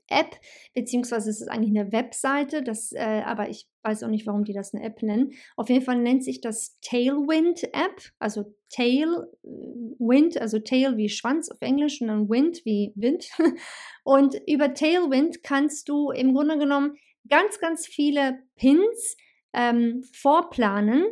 [0.09, 0.35] App,
[0.73, 4.53] beziehungsweise es ist eigentlich eine Webseite, das, äh, aber ich weiß auch nicht, warum die
[4.53, 5.31] das eine App nennen.
[5.55, 11.61] Auf jeden Fall nennt sich das Tailwind App, also Tailwind, also Tail wie Schwanz auf
[11.61, 13.29] Englisch und dann Wind wie Wind.
[14.05, 16.97] Und über Tailwind kannst du im Grunde genommen
[17.29, 19.15] ganz, ganz viele Pins
[19.53, 21.05] ähm, vorplanen.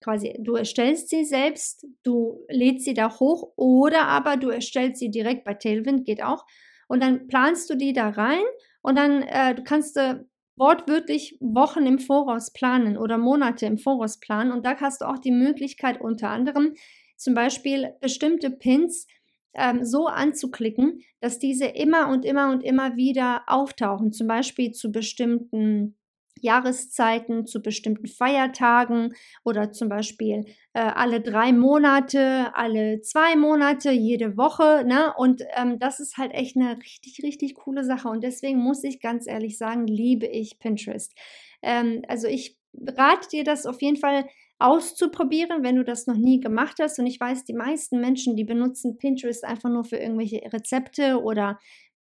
[0.00, 5.10] Quasi, du erstellst sie selbst, du lädst sie da hoch oder aber du erstellst sie
[5.10, 6.44] direkt bei Tailwind, geht auch
[6.88, 8.42] und dann planst du die da rein
[8.82, 10.26] und dann äh, du kannst du
[10.58, 14.50] wortwörtlich Wochen im Voraus planen oder Monate im Voraus planen.
[14.50, 16.74] Und da hast du auch die Möglichkeit unter anderem
[17.16, 19.06] zum Beispiel bestimmte Pins
[19.54, 24.92] ähm, so anzuklicken, dass diese immer und immer und immer wieder auftauchen, zum Beispiel zu
[24.92, 25.96] bestimmten
[26.42, 34.36] Jahreszeiten, zu bestimmten Feiertagen oder zum Beispiel äh, alle drei Monate, alle zwei Monate, jede
[34.36, 34.84] Woche.
[34.86, 35.12] Ne?
[35.16, 38.08] Und ähm, das ist halt echt eine richtig, richtig coole Sache.
[38.08, 41.14] Und deswegen muss ich ganz ehrlich sagen, liebe ich Pinterest.
[41.62, 44.26] Ähm, also ich rate dir das auf jeden Fall
[44.58, 46.98] auszuprobieren, wenn du das noch nie gemacht hast.
[46.98, 51.58] Und ich weiß, die meisten Menschen, die benutzen Pinterest einfach nur für irgendwelche Rezepte oder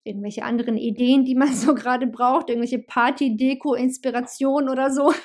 [0.05, 5.13] irgendwelche anderen Ideen, die man so gerade braucht, irgendwelche Party-Deko-Inspiration oder so.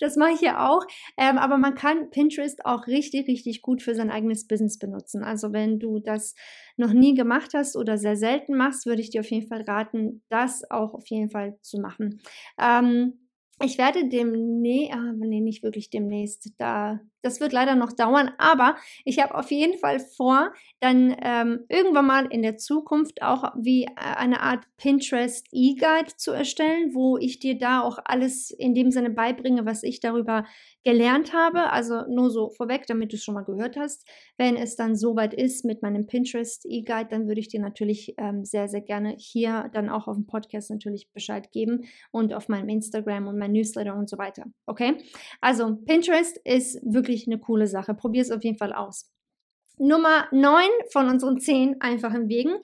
[0.00, 0.84] Das mache ich ja auch.
[1.16, 5.22] Ähm, aber man kann Pinterest auch richtig, richtig gut für sein eigenes Business benutzen.
[5.22, 6.34] Also wenn du das
[6.76, 10.22] noch nie gemacht hast oder sehr selten machst, würde ich dir auf jeden Fall raten,
[10.28, 12.20] das auch auf jeden Fall zu machen.
[12.60, 13.26] Ähm,
[13.64, 18.76] ich werde demnächst, ah, nee, nicht wirklich demnächst, da, das wird leider noch dauern, aber
[19.04, 23.84] ich habe auf jeden Fall vor, dann ähm, irgendwann mal in der Zukunft auch wie
[23.84, 28.90] äh, eine Art Pinterest E-Guide zu erstellen, wo ich dir da auch alles in dem
[28.90, 30.44] Sinne beibringe, was ich darüber
[30.84, 31.72] gelernt habe.
[31.72, 34.06] Also nur so vorweg, damit du es schon mal gehört hast.
[34.36, 38.44] Wenn es dann soweit ist mit meinem Pinterest E-Guide, dann würde ich dir natürlich ähm,
[38.44, 42.68] sehr, sehr gerne hier dann auch auf dem Podcast natürlich Bescheid geben und auf meinem
[42.68, 44.44] Instagram und mein Newsletter und so weiter.
[44.66, 44.98] Okay?
[45.40, 47.94] Also Pinterest ist wirklich wirklich eine coole Sache.
[47.94, 49.10] Probier es auf jeden Fall aus.
[49.78, 52.54] Nummer 9 von unseren 10 einfachen Wegen.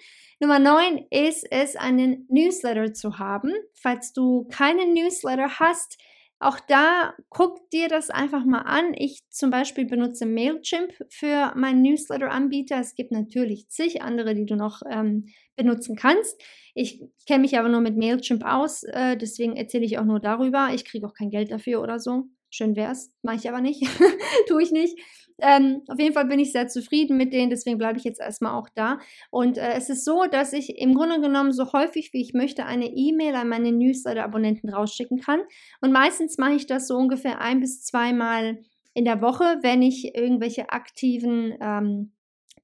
[0.40, 3.52] Nummer 9 ist es, einen Newsletter zu haben.
[3.74, 5.98] Falls du keinen Newsletter hast,
[6.40, 8.94] auch da guck dir das einfach mal an.
[8.94, 12.80] Ich zum Beispiel benutze Mailchimp für meinen Newsletter-Anbieter.
[12.80, 16.40] Es gibt natürlich zig andere, die du noch ähm, benutzen kannst.
[16.74, 20.70] Ich kenne mich aber nur mit Mailchimp aus, äh, deswegen erzähle ich auch nur darüber.
[20.74, 22.24] Ich kriege auch kein Geld dafür oder so.
[22.54, 23.82] Schön wär's, mache ich aber nicht,
[24.46, 24.98] tue ich nicht.
[25.38, 28.52] Ähm, auf jeden Fall bin ich sehr zufrieden mit denen, deswegen bleibe ich jetzt erstmal
[28.52, 28.98] auch da.
[29.30, 32.66] Und äh, es ist so, dass ich im Grunde genommen so häufig wie ich möchte
[32.66, 35.40] eine E-Mail an meine Newsletter-Abonnenten rausschicken kann.
[35.80, 38.58] Und meistens mache ich das so ungefähr ein bis zweimal
[38.92, 42.12] in der Woche, wenn ich irgendwelche aktiven ähm,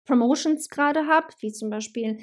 [0.05, 2.19] Promotions gerade habe, wie zum Beispiel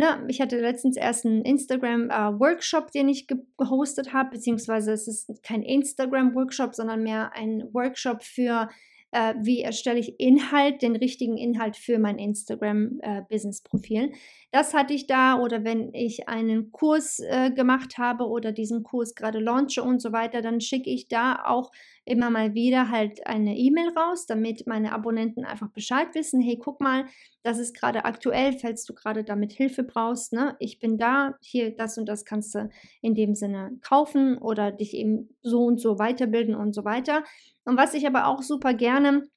[0.00, 5.42] na, ich hatte letztens erst einen Instagram-Workshop, äh, den ich gehostet habe, beziehungsweise es ist
[5.42, 8.68] kein Instagram-Workshop, sondern mehr ein Workshop für
[9.10, 14.12] äh, wie erstelle ich Inhalt, den richtigen Inhalt für mein Instagram-Business-Profil.
[14.50, 19.14] Das hatte ich da oder wenn ich einen Kurs äh, gemacht habe oder diesen Kurs
[19.14, 21.70] gerade launche und so weiter, dann schicke ich da auch
[22.06, 26.80] immer mal wieder halt eine E-Mail raus, damit meine Abonnenten einfach Bescheid wissen, hey, guck
[26.80, 27.04] mal,
[27.42, 30.56] das ist gerade aktuell, falls du gerade damit Hilfe brauchst, ne?
[30.60, 32.70] Ich bin da, hier das und das kannst du
[33.02, 37.22] in dem Sinne kaufen oder dich eben so und so weiterbilden und so weiter.
[37.66, 39.28] Und was ich aber auch super gerne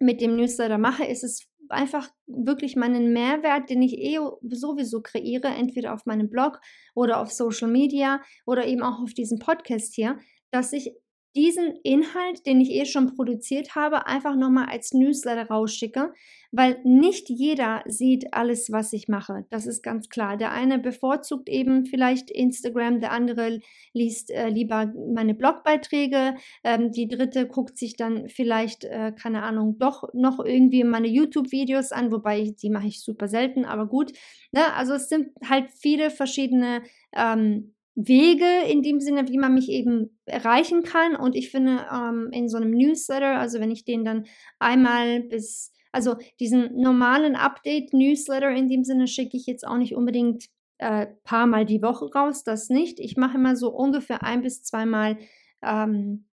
[0.00, 4.18] mit dem Newsletter mache, ist es einfach wirklich meinen Mehrwert, den ich eh
[4.50, 6.60] sowieso kreiere, entweder auf meinem Blog
[6.94, 10.18] oder auf Social Media oder eben auch auf diesem Podcast hier,
[10.50, 10.94] dass ich
[11.36, 16.14] diesen Inhalt, den ich eh schon produziert habe, einfach nochmal als Newsletter rausschicke,
[16.50, 19.44] weil nicht jeder sieht alles, was ich mache.
[19.50, 20.38] Das ist ganz klar.
[20.38, 23.60] Der eine bevorzugt eben vielleicht Instagram, der andere
[23.92, 29.76] liest äh, lieber meine Blogbeiträge, ähm, die dritte guckt sich dann vielleicht, äh, keine Ahnung,
[29.78, 34.12] doch noch irgendwie meine YouTube-Videos an, wobei die mache ich super selten, aber gut.
[34.52, 34.72] Ne?
[34.74, 36.82] Also es sind halt viele verschiedene
[37.14, 41.16] ähm, Wege in dem Sinne, wie man mich eben erreichen kann.
[41.16, 44.26] Und ich finde, ähm, in so einem Newsletter, also wenn ich den dann
[44.58, 50.44] einmal bis, also diesen normalen Update-Newsletter in dem Sinne schicke ich jetzt auch nicht unbedingt
[50.78, 53.00] äh, paar Mal die Woche raus, das nicht.
[53.00, 55.16] Ich mache immer so ungefähr ein bis zweimal,
[55.62, 56.26] ähm,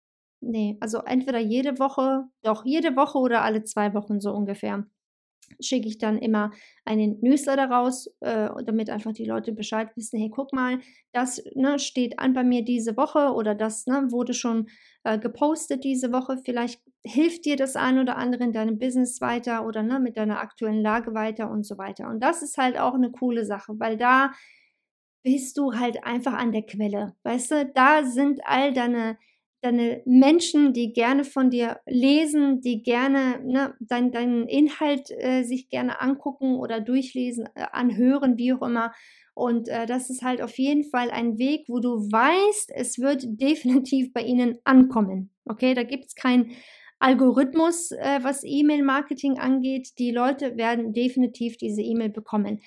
[0.40, 4.86] nee, also entweder jede Woche, doch jede Woche oder alle zwei Wochen so ungefähr
[5.60, 6.52] schicke ich dann immer
[6.84, 10.78] einen Newsletter raus, äh, damit einfach die Leute Bescheid wissen, hey, guck mal,
[11.12, 14.68] das ne, steht an bei mir diese Woche oder das ne, wurde schon
[15.04, 16.38] äh, gepostet diese Woche.
[16.44, 20.40] Vielleicht hilft dir das ein oder andere in deinem Business weiter oder ne, mit deiner
[20.40, 22.08] aktuellen Lage weiter und so weiter.
[22.08, 24.32] Und das ist halt auch eine coole Sache, weil da
[25.22, 27.14] bist du halt einfach an der Quelle.
[27.24, 29.18] Weißt du, da sind all deine
[29.62, 35.68] deine Menschen, die gerne von dir lesen, die gerne ne, dein, deinen Inhalt äh, sich
[35.68, 38.92] gerne angucken oder durchlesen, äh, anhören, wie auch immer.
[39.34, 43.24] Und äh, das ist halt auf jeden Fall ein Weg, wo du weißt, es wird
[43.26, 45.30] definitiv bei ihnen ankommen.
[45.44, 46.52] Okay, da gibt es keinen
[46.98, 49.98] Algorithmus, äh, was E-Mail-Marketing angeht.
[49.98, 52.60] Die Leute werden definitiv diese E-Mail bekommen.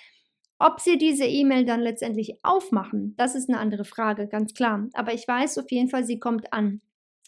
[0.65, 4.87] Ob sie diese E-Mail dann letztendlich aufmachen, das ist eine andere Frage, ganz klar.
[4.93, 6.79] Aber ich weiß auf jeden Fall, sie kommt an.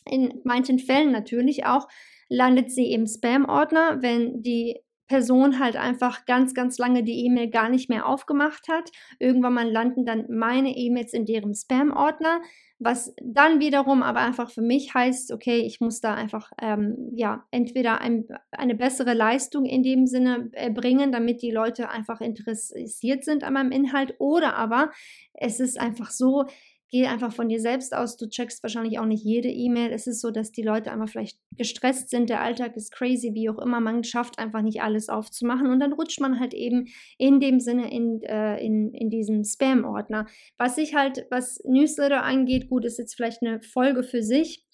[0.10, 1.90] In manchen Fällen natürlich auch
[2.30, 7.70] landet sie im Spam-Ordner, wenn die Person halt einfach ganz, ganz lange die E-Mail gar
[7.70, 8.92] nicht mehr aufgemacht hat.
[9.20, 12.42] Irgendwann mal landen dann meine E-Mails in deren Spam-Ordner,
[12.80, 17.46] was dann wiederum aber einfach für mich heißt, okay, ich muss da einfach ähm, ja
[17.52, 23.24] entweder ein, eine bessere Leistung in dem Sinne äh, bringen, damit die Leute einfach interessiert
[23.24, 24.92] sind an meinem Inhalt, oder aber
[25.34, 26.46] es ist einfach so,
[26.92, 28.18] geh einfach von dir selbst aus.
[28.18, 29.92] Du checkst wahrscheinlich auch nicht jede E-Mail.
[29.92, 32.30] Es ist so, dass die Leute einfach vielleicht gestresst sind.
[32.30, 33.80] Der Alltag ist crazy, wie auch immer.
[33.80, 37.92] Man schafft einfach nicht alles aufzumachen und dann rutscht man halt eben in dem Sinne
[37.92, 40.28] in, äh, in, in diesen Spam-Ordner.
[40.58, 44.66] Was ich halt, was Newsletter angeht, gut, ist jetzt vielleicht eine Folge für sich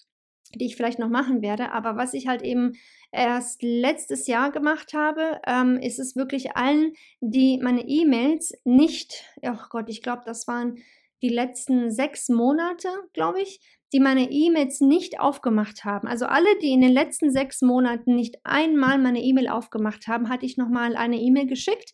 [0.54, 1.72] die ich vielleicht noch machen werde.
[1.72, 2.72] Aber was ich halt eben
[3.10, 9.56] erst letztes Jahr gemacht habe, ähm, ist es wirklich allen, die meine E-Mails nicht, oh
[9.70, 10.78] Gott, ich glaube, das waren
[11.22, 13.60] die letzten sechs Monate, glaube ich,
[13.92, 16.08] die meine E-Mails nicht aufgemacht haben.
[16.08, 20.46] Also alle, die in den letzten sechs Monaten nicht einmal meine E-Mail aufgemacht haben, hatte
[20.46, 21.92] ich nochmal eine E-Mail geschickt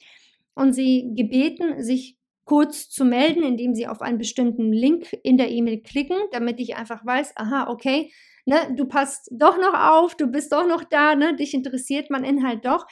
[0.54, 5.50] und sie gebeten, sich kurz zu melden, indem sie auf einen bestimmten Link in der
[5.50, 8.10] E-Mail klicken, damit ich einfach weiß, aha, okay,
[8.46, 12.24] ne, du passt doch noch auf, du bist doch noch da, ne, dich interessiert mein
[12.24, 12.86] Inhalt doch.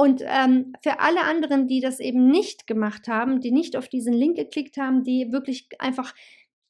[0.00, 4.14] Und ähm, für alle anderen, die das eben nicht gemacht haben, die nicht auf diesen
[4.14, 6.14] Link geklickt haben, die wirklich einfach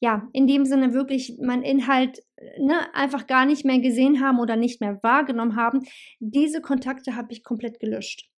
[0.01, 2.25] ja, in dem Sinne wirklich mein Inhalt
[2.59, 5.83] ne, einfach gar nicht mehr gesehen haben oder nicht mehr wahrgenommen haben,
[6.19, 8.29] diese Kontakte habe ich komplett gelöscht.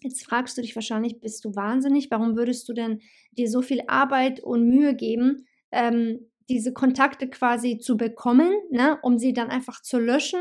[0.00, 2.10] Jetzt fragst du dich wahrscheinlich, bist du wahnsinnig?
[2.10, 3.02] Warum würdest du denn
[3.32, 9.18] dir so viel Arbeit und Mühe geben, ähm, diese Kontakte quasi zu bekommen, ne, um
[9.18, 10.40] sie dann einfach zu löschen?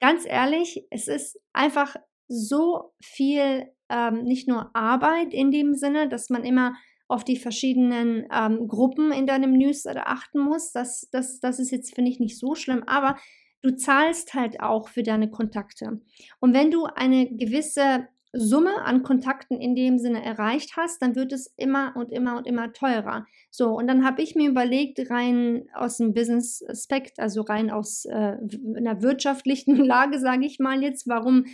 [0.00, 1.94] Ganz ehrlich, es ist einfach
[2.28, 6.74] so viel ähm, nicht nur Arbeit in dem Sinne, dass man immer
[7.08, 10.72] auf die verschiedenen ähm, Gruppen in deinem Newsletter achten muss.
[10.72, 13.16] Das, das, das ist jetzt, finde ich, nicht so schlimm, aber
[13.60, 16.00] du zahlst halt auch für deine Kontakte.
[16.40, 21.32] Und wenn du eine gewisse Summe an Kontakten in dem Sinne erreicht hast, dann wird
[21.32, 23.26] es immer und immer und immer teurer.
[23.50, 28.38] So, und dann habe ich mir überlegt, rein aus dem Business-Aspekt, also rein aus äh,
[28.74, 31.44] einer wirtschaftlichen Lage, sage ich mal jetzt, warum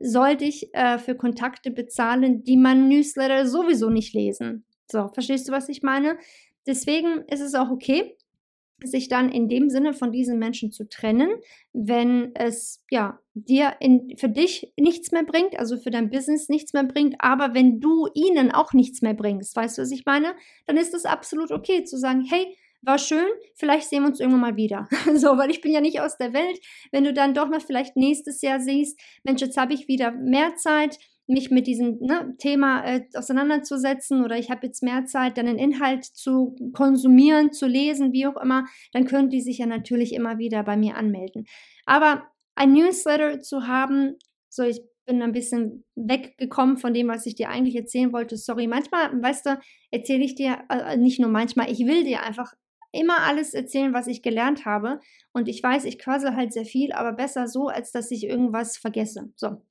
[0.00, 4.64] sollte ich äh, für Kontakte bezahlen, die mein Newsletter sowieso nicht lesen?
[4.90, 6.18] So, verstehst du, was ich meine?
[6.66, 8.16] Deswegen ist es auch okay,
[8.84, 11.30] sich dann in dem Sinne von diesen Menschen zu trennen,
[11.72, 16.72] wenn es ja dir in, für dich nichts mehr bringt, also für dein Business nichts
[16.72, 20.34] mehr bringt, aber wenn du ihnen auch nichts mehr bringst, weißt du, was ich meine?
[20.66, 24.40] Dann ist es absolut okay zu sagen, hey, war schön, vielleicht sehen wir uns irgendwann
[24.40, 24.88] mal wieder.
[25.14, 26.58] so, weil ich bin ja nicht aus der Welt.
[26.92, 30.54] Wenn du dann doch mal vielleicht nächstes Jahr siehst, Mensch, jetzt habe ich wieder mehr
[30.56, 30.98] Zeit,
[31.28, 35.58] mich mit diesem ne, Thema äh, auseinanderzusetzen oder ich habe jetzt mehr Zeit, dann den
[35.58, 40.38] Inhalt zu konsumieren, zu lesen, wie auch immer, dann können die sich ja natürlich immer
[40.38, 41.44] wieder bei mir anmelden.
[41.84, 44.16] Aber ein Newsletter zu haben,
[44.48, 48.36] so ich bin ein bisschen weggekommen von dem, was ich dir eigentlich erzählen wollte.
[48.36, 49.58] Sorry, manchmal, weißt du,
[49.90, 52.52] erzähle ich dir, äh, nicht nur manchmal, ich will dir einfach
[52.92, 55.00] immer alles erzählen, was ich gelernt habe.
[55.32, 58.76] Und ich weiß, ich quassel halt sehr viel, aber besser so, als dass ich irgendwas
[58.76, 59.32] vergesse.
[59.36, 59.62] So,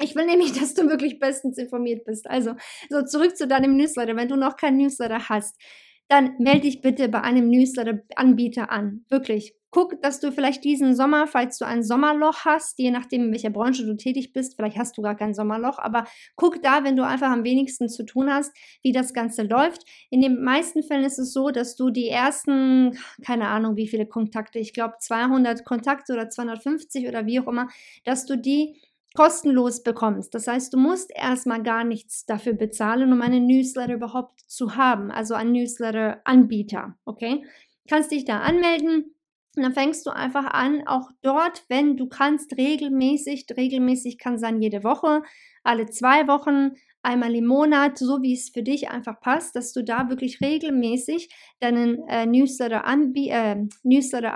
[0.00, 2.28] ich will nämlich, dass du wirklich bestens informiert bist.
[2.28, 2.54] Also,
[2.88, 4.16] so zurück zu deinem Newsletter.
[4.16, 5.60] Wenn du noch keinen Newsletter hast,
[6.08, 9.04] dann melde dich bitte bei einem Newsletter-Anbieter an.
[9.08, 9.54] Wirklich.
[9.72, 13.48] Guck, dass du vielleicht diesen Sommer, falls du ein Sommerloch hast, je nachdem, in welcher
[13.48, 16.04] Branche du tätig bist, vielleicht hast du gar kein Sommerloch, aber
[16.36, 19.84] guck da, wenn du einfach am wenigsten zu tun hast, wie das Ganze läuft.
[20.10, 24.04] In den meisten Fällen ist es so, dass du die ersten, keine Ahnung, wie viele
[24.04, 27.68] Kontakte, ich glaube 200 Kontakte oder 250 oder wie auch immer,
[28.04, 28.78] dass du die
[29.14, 30.34] kostenlos bekommst.
[30.34, 35.10] Das heißt, du musst erstmal gar nichts dafür bezahlen, um einen Newsletter überhaupt zu haben,
[35.10, 36.94] also einen Newsletter-Anbieter.
[37.06, 37.44] Okay?
[37.88, 39.14] Kannst dich da anmelden.
[39.54, 44.62] Und dann fängst du einfach an, auch dort, wenn du kannst, regelmäßig, regelmäßig kann sein
[44.62, 45.22] jede Woche,
[45.62, 46.72] alle zwei Wochen
[47.02, 51.34] einmal im Monat, so wie es für dich einfach passt, dass du da wirklich regelmäßig
[51.60, 54.34] deinen äh, Newsletter, äh, Newsletter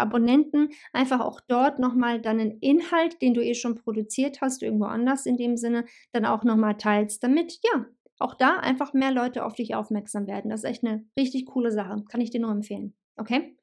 [0.93, 5.37] einfach auch dort nochmal deinen Inhalt, den du eh schon produziert hast, irgendwo anders in
[5.37, 7.87] dem Sinne, dann auch nochmal teilst, damit ja
[8.19, 10.51] auch da einfach mehr Leute auf dich aufmerksam werden.
[10.51, 12.03] Das ist echt eine richtig coole Sache.
[12.09, 12.95] Kann ich dir nur empfehlen.
[13.17, 13.57] Okay?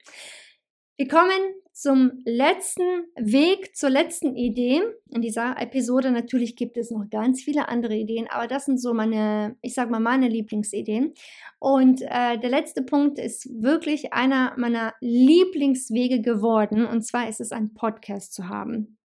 [0.96, 2.84] Wir kommen zum letzten
[3.16, 4.80] Weg, zur letzten Idee
[5.10, 6.12] in dieser Episode.
[6.12, 9.90] Natürlich gibt es noch ganz viele andere Ideen, aber das sind so meine, ich sag
[9.90, 11.16] mal, meine Lieblingsideen.
[11.58, 16.86] Und äh, der letzte Punkt ist wirklich einer meiner Lieblingswege geworden.
[16.86, 19.00] Und zwar ist es ein Podcast zu haben.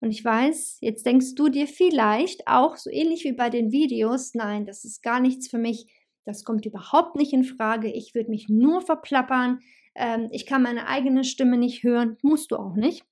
[0.00, 4.34] Und ich weiß, jetzt denkst du dir vielleicht auch so ähnlich wie bei den Videos,
[4.34, 5.86] nein, das ist gar nichts für mich.
[6.24, 7.88] Das kommt überhaupt nicht in Frage.
[7.88, 9.60] Ich würde mich nur verplappern
[9.94, 13.04] ähm, ich kann meine eigene Stimme nicht hören, musst du auch nicht.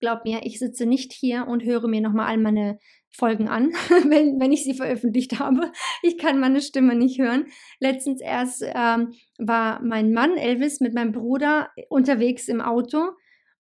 [0.00, 2.78] Glaub mir, ich sitze nicht hier und höre mir nochmal all meine
[3.10, 3.70] Folgen an,
[4.08, 5.70] wenn, wenn ich sie veröffentlicht habe.
[6.02, 7.46] Ich kann meine Stimme nicht hören.
[7.80, 13.10] Letztens erst ähm, war mein Mann Elvis mit meinem Bruder unterwegs im Auto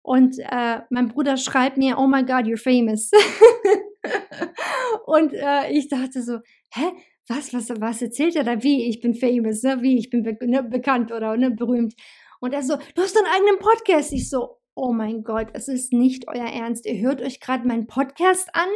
[0.02, 3.10] und äh, mein Bruder schreibt mir, oh my God, you're famous.
[5.06, 6.38] und äh, ich dachte so,
[6.74, 6.92] hä?
[7.28, 8.64] Was, was, was erzählt er da?
[8.64, 9.80] Wie, ich bin famous, ne?
[9.80, 11.94] Wie, ich bin be ne, bekannt oder ne, berühmt.
[12.42, 14.12] Und er so, du hast deinen eigenen Podcast.
[14.12, 16.86] Ich so, oh mein Gott, es ist nicht euer Ernst.
[16.86, 18.68] Ihr hört euch gerade meinen Podcast an.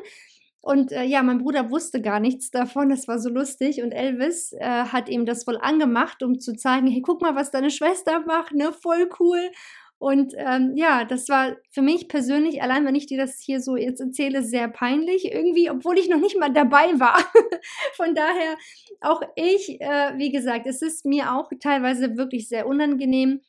[0.60, 2.90] Und äh, ja, mein Bruder wusste gar nichts davon.
[2.90, 3.82] Das war so lustig.
[3.82, 7.50] Und Elvis äh, hat ihm das wohl angemacht, um zu zeigen, hey, guck mal, was
[7.50, 8.72] deine Schwester macht, ne?
[8.72, 9.50] Voll cool.
[9.98, 13.76] Und ähm, ja, das war für mich persönlich, allein wenn ich dir das hier so
[13.76, 17.18] jetzt erzähle, sehr peinlich irgendwie, obwohl ich noch nicht mal dabei war.
[17.96, 18.56] Von daher,
[19.00, 23.40] auch ich, äh, wie gesagt, es ist mir auch teilweise wirklich sehr unangenehm.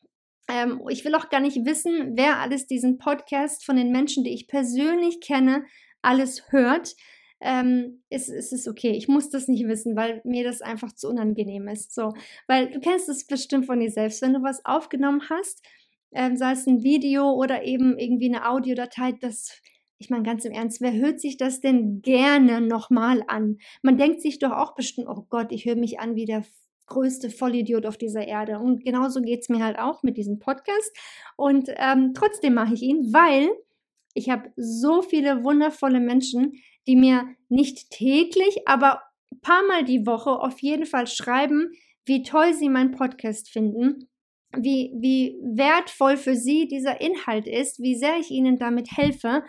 [0.50, 4.34] Ähm, ich will auch gar nicht wissen, wer alles diesen Podcast von den Menschen, die
[4.34, 5.66] ich persönlich kenne,
[6.02, 6.96] alles hört.
[7.40, 8.92] Ähm, es, es ist okay.
[8.92, 11.94] Ich muss das nicht wissen, weil mir das einfach zu unangenehm ist.
[11.94, 12.14] So,
[12.48, 14.22] weil du kennst es bestimmt von dir selbst.
[14.22, 15.64] Wenn du was aufgenommen hast,
[16.14, 19.62] ähm, sei es ein Video oder eben irgendwie eine Audiodatei, das
[20.00, 23.58] ich meine, ganz im Ernst, wer hört sich das denn gerne nochmal an?
[23.82, 26.44] Man denkt sich doch auch bestimmt, oh Gott, ich höre mich an wie der
[26.88, 28.60] größte Vollidiot auf dieser Erde.
[28.60, 30.92] Und genauso geht es mir halt auch mit diesem Podcast.
[31.36, 33.50] Und ähm, trotzdem mache ich ihn, weil
[34.14, 36.54] ich habe so viele wundervolle Menschen,
[36.88, 41.72] die mir nicht täglich, aber ein paar Mal die Woche auf jeden Fall schreiben,
[42.06, 44.10] wie toll sie meinen Podcast finden,
[44.56, 49.44] wie, wie wertvoll für sie dieser Inhalt ist, wie sehr ich ihnen damit helfe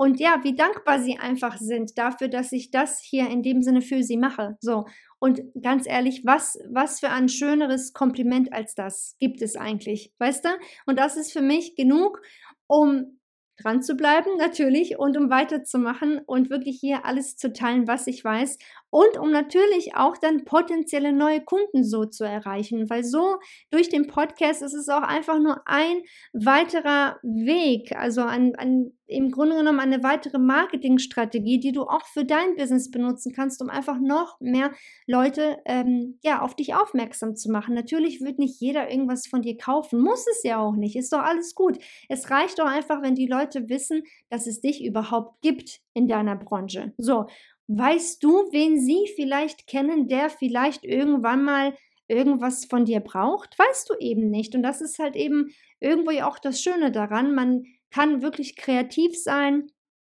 [0.00, 3.82] und ja, wie dankbar sie einfach sind dafür, dass ich das hier in dem Sinne
[3.82, 4.56] für sie mache.
[4.60, 4.86] So.
[5.20, 10.46] Und ganz ehrlich, was, was für ein schöneres Kompliment als das gibt es eigentlich, weißt
[10.46, 10.48] du?
[10.86, 12.20] Und das ist für mich genug,
[12.66, 13.20] um
[13.58, 18.24] dran zu bleiben, natürlich, und um weiterzumachen und wirklich hier alles zu teilen, was ich
[18.24, 18.58] weiß
[18.90, 23.36] und um natürlich auch dann potenzielle neue Kunden so zu erreichen, weil so
[23.70, 29.30] durch den Podcast ist es auch einfach nur ein weiterer Weg, also ein, ein, im
[29.30, 33.98] Grunde genommen eine weitere Marketingstrategie, die du auch für dein Business benutzen kannst, um einfach
[34.00, 34.72] noch mehr
[35.06, 37.74] Leute ähm, ja, auf dich aufmerksam zu machen.
[37.74, 41.22] Natürlich wird nicht jeder irgendwas von dir kaufen, muss es ja auch nicht, ist doch
[41.22, 41.78] alles gut.
[42.08, 46.36] Es reicht doch einfach, wenn die Leute wissen, dass es dich überhaupt gibt in deiner
[46.36, 46.92] Branche.
[46.98, 47.26] So,
[47.72, 51.76] Weißt du, wen sie vielleicht kennen, der vielleicht irgendwann mal
[52.08, 53.56] irgendwas von dir braucht?
[53.56, 54.56] Weißt du eben nicht.
[54.56, 57.32] Und das ist halt eben irgendwo ja auch das Schöne daran.
[57.32, 57.62] Man
[57.92, 59.70] kann wirklich kreativ sein.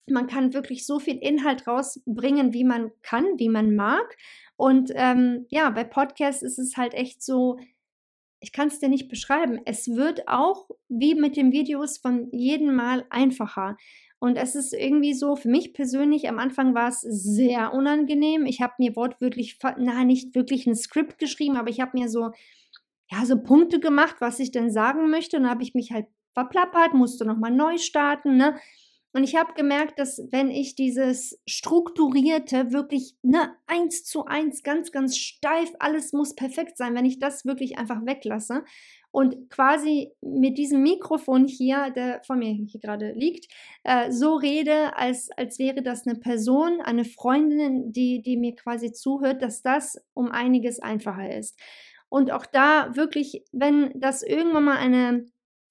[0.08, 4.16] Man kann wirklich so viel Inhalt rausbringen, wie man kann, wie man mag.
[4.54, 7.58] Und ähm, ja, bei Podcasts ist es halt echt so,
[8.38, 9.58] ich kann es dir nicht beschreiben.
[9.64, 13.76] Es wird auch wie mit den Videos von jedem Mal einfacher.
[14.20, 18.46] Und es ist irgendwie so, für mich persönlich, am Anfang war es sehr unangenehm.
[18.46, 22.32] Ich habe mir wortwörtlich, na, nicht wirklich ein Skript geschrieben, aber ich habe mir so,
[23.10, 25.36] ja, so Punkte gemacht, was ich denn sagen möchte.
[25.36, 28.56] Und dann habe ich mich halt verplappert, musste nochmal neu starten, ne?
[29.12, 34.92] Und ich habe gemerkt, dass wenn ich dieses strukturierte, wirklich ne, eins zu eins, ganz,
[34.92, 38.64] ganz steif, alles muss perfekt sein, wenn ich das wirklich einfach weglasse,
[39.10, 43.50] und quasi mit diesem Mikrofon hier, der vor mir hier gerade liegt,
[43.84, 48.92] äh, so rede, als, als wäre das eine Person, eine Freundin, die, die mir quasi
[48.92, 51.58] zuhört, dass das um einiges einfacher ist.
[52.10, 55.26] Und auch da wirklich, wenn das irgendwann mal eine,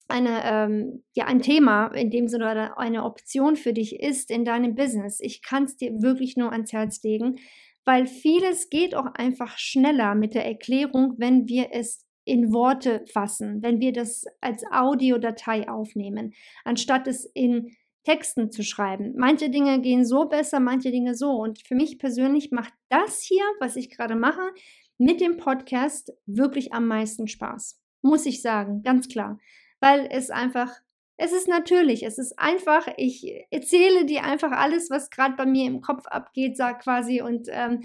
[0.08, 4.44] eine, ähm, ja, ein Thema in dem Sinne oder eine Option für dich ist in
[4.44, 7.36] deinem Business, ich kann es dir wirklich nur ans Herz legen,
[7.84, 13.62] weil vieles geht auch einfach schneller mit der Erklärung, wenn wir es in Worte fassen,
[13.62, 16.34] wenn wir das als Audiodatei aufnehmen,
[16.64, 19.14] anstatt es in Texten zu schreiben.
[19.16, 21.30] Manche Dinge gehen so besser, manche Dinge so.
[21.32, 24.52] Und für mich persönlich macht das hier, was ich gerade mache,
[24.98, 27.80] mit dem Podcast wirklich am meisten Spaß.
[28.02, 29.38] Muss ich sagen, ganz klar.
[29.80, 30.72] Weil es einfach,
[31.16, 35.66] es ist natürlich, es ist einfach, ich erzähle dir einfach alles, was gerade bei mir
[35.66, 37.22] im Kopf abgeht, sag quasi.
[37.22, 37.82] Und ähm,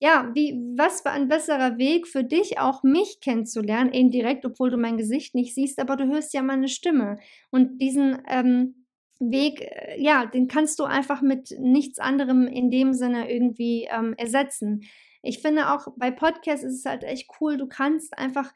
[0.00, 4.76] ja, wie, was für ein besserer Weg für dich, auch mich kennenzulernen, indirekt, obwohl du
[4.76, 7.18] mein Gesicht nicht siehst, aber du hörst ja meine Stimme.
[7.50, 8.84] Und diesen ähm,
[9.18, 14.14] Weg, äh, ja, den kannst du einfach mit nichts anderem in dem Sinne irgendwie ähm,
[14.18, 14.82] ersetzen.
[15.22, 18.52] Ich finde auch bei Podcasts ist es halt echt cool, du kannst einfach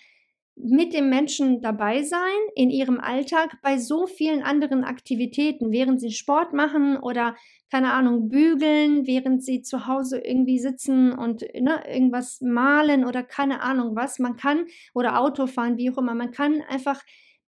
[0.62, 2.18] mit dem Menschen dabei sein
[2.54, 7.36] in ihrem Alltag bei so vielen anderen Aktivitäten, während sie Sport machen oder
[7.70, 13.62] keine Ahnung bügeln, während sie zu Hause irgendwie sitzen und ne, irgendwas malen oder keine
[13.62, 14.18] Ahnung was.
[14.18, 16.14] Man kann oder Auto fahren, wie auch immer.
[16.14, 17.02] Man kann einfach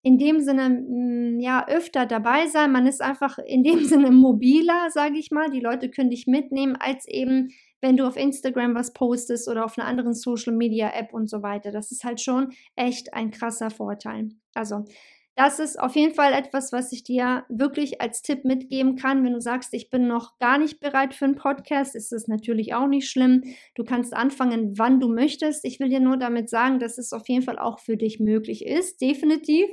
[0.02, 2.72] in dem Sinne mm, ja öfter dabei sein.
[2.72, 5.50] Man ist einfach in dem Sinne mobiler, sage ich mal.
[5.50, 7.50] Die Leute können dich mitnehmen als eben
[7.80, 11.42] wenn du auf Instagram was postest oder auf einer anderen Social Media App und so
[11.42, 11.70] weiter.
[11.70, 14.30] Das ist halt schon echt ein krasser Vorteil.
[14.54, 14.84] Also,
[15.36, 19.22] das ist auf jeden Fall etwas, was ich dir wirklich als Tipp mitgeben kann.
[19.22, 22.72] Wenn du sagst, ich bin noch gar nicht bereit für einen Podcast, ist es natürlich
[22.72, 23.42] auch nicht schlimm.
[23.74, 25.66] Du kannst anfangen, wann du möchtest.
[25.66, 28.64] Ich will dir nur damit sagen, dass es auf jeden Fall auch für dich möglich
[28.64, 29.66] ist, definitiv.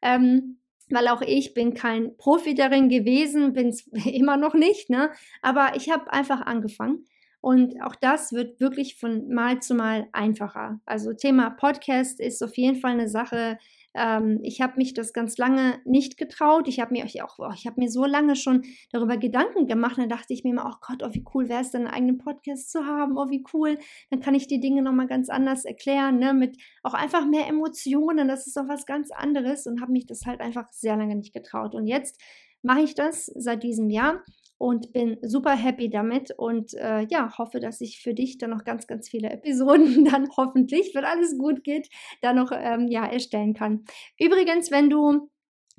[0.00, 0.56] Ähm,
[0.88, 5.10] weil auch ich bin kein Profi darin gewesen, bin es immer noch nicht, ne?
[5.42, 7.04] Aber ich habe einfach angefangen
[7.40, 10.78] und auch das wird wirklich von Mal zu Mal einfacher.
[10.84, 13.58] Also Thema Podcast ist auf jeden Fall eine Sache.
[13.94, 16.68] Ähm, ich habe mich das ganz lange nicht getraut.
[16.68, 18.62] Ich habe mir auch, oh, ich habe mir so lange schon
[18.92, 19.96] darüber Gedanken gemacht.
[19.96, 22.18] Dann dachte ich mir immer, oh Gott, oh wie cool wäre es, dann einen eigenen
[22.18, 23.16] Podcast zu haben.
[23.16, 23.78] Oh wie cool,
[24.10, 26.34] dann kann ich die Dinge noch mal ganz anders erklären, ne?
[26.34, 28.28] Mit auch einfach mehr Emotionen.
[28.28, 31.32] Das ist doch was ganz anderes und habe mich das halt einfach sehr lange nicht
[31.32, 31.74] getraut.
[31.74, 32.20] Und jetzt
[32.62, 34.22] mache ich das seit diesem Jahr
[34.60, 38.64] und bin super happy damit und äh, ja, hoffe, dass ich für dich dann noch
[38.64, 41.88] ganz, ganz viele Episoden dann hoffentlich, wenn alles gut geht,
[42.20, 43.84] dann noch ähm, ja, erstellen kann.
[44.18, 45.30] Übrigens, wenn du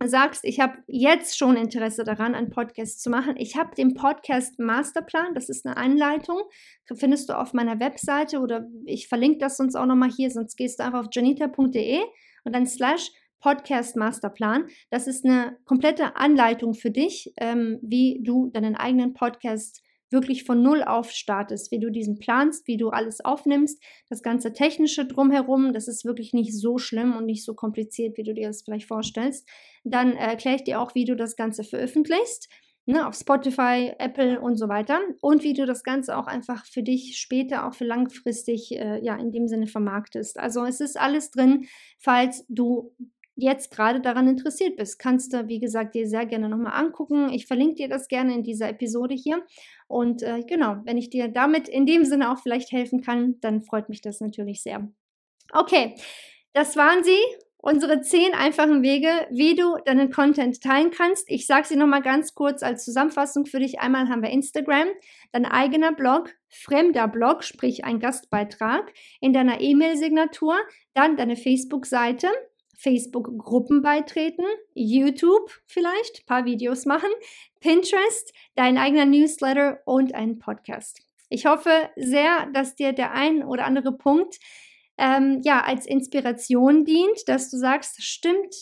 [0.04, 4.58] sagst, ich habe jetzt schon Interesse daran, einen Podcast zu machen, ich habe den Podcast
[4.58, 6.42] Masterplan, das ist eine Anleitung,
[6.92, 10.80] findest du auf meiner Webseite oder ich verlinke das sonst auch nochmal hier, sonst gehst
[10.80, 12.00] du einfach auf janita.de
[12.46, 13.12] und dann slash
[13.42, 14.68] Podcast Masterplan.
[14.89, 19.82] Das ist eine komplette Anleitung für dich, ähm, wie du deinen eigenen Podcast
[20.12, 24.54] wirklich von Null auf startest, wie du diesen planst, wie du alles aufnimmst, das ganze
[24.54, 28.48] Technische drumherum, das ist wirklich nicht so schlimm und nicht so kompliziert, wie du dir
[28.48, 29.48] das vielleicht vorstellst.
[29.84, 32.50] Dann erkläre ich dir auch, wie du das Ganze veröffentlichst.
[32.88, 35.00] Ne, auf Spotify, Apple und so weiter.
[35.22, 39.16] Und wie du das Ganze auch einfach für dich später, auch für langfristig, äh, ja,
[39.18, 40.39] in dem Sinne vermarktest.
[40.39, 41.68] Also es ist alles drin,
[42.00, 42.92] falls du
[43.42, 47.30] jetzt gerade daran interessiert bist, kannst du, wie gesagt, dir sehr gerne nochmal angucken.
[47.34, 49.44] Ich verlinke dir das gerne in dieser Episode hier.
[49.88, 53.62] Und äh, genau, wenn ich dir damit in dem Sinne auch vielleicht helfen kann, dann
[53.62, 54.88] freut mich das natürlich sehr.
[55.52, 55.96] Okay,
[56.54, 57.20] das waren sie.
[57.64, 61.30] Unsere zehn einfachen Wege, wie du deinen Content teilen kannst.
[61.30, 63.80] Ich sage sie nochmal ganz kurz als Zusammenfassung für dich.
[63.80, 64.88] Einmal haben wir Instagram,
[65.32, 70.56] dein eigener Blog, fremder Blog, sprich ein Gastbeitrag in deiner E-Mail-Signatur,
[70.96, 72.30] dann deine Facebook-Seite,
[72.82, 77.10] Facebook-Gruppen beitreten, YouTube vielleicht, paar Videos machen,
[77.60, 81.02] Pinterest, dein eigener Newsletter und einen Podcast.
[81.30, 84.38] Ich hoffe sehr, dass dir der ein oder andere Punkt
[84.98, 88.54] ähm, ja als Inspiration dient, dass du sagst, stimmt,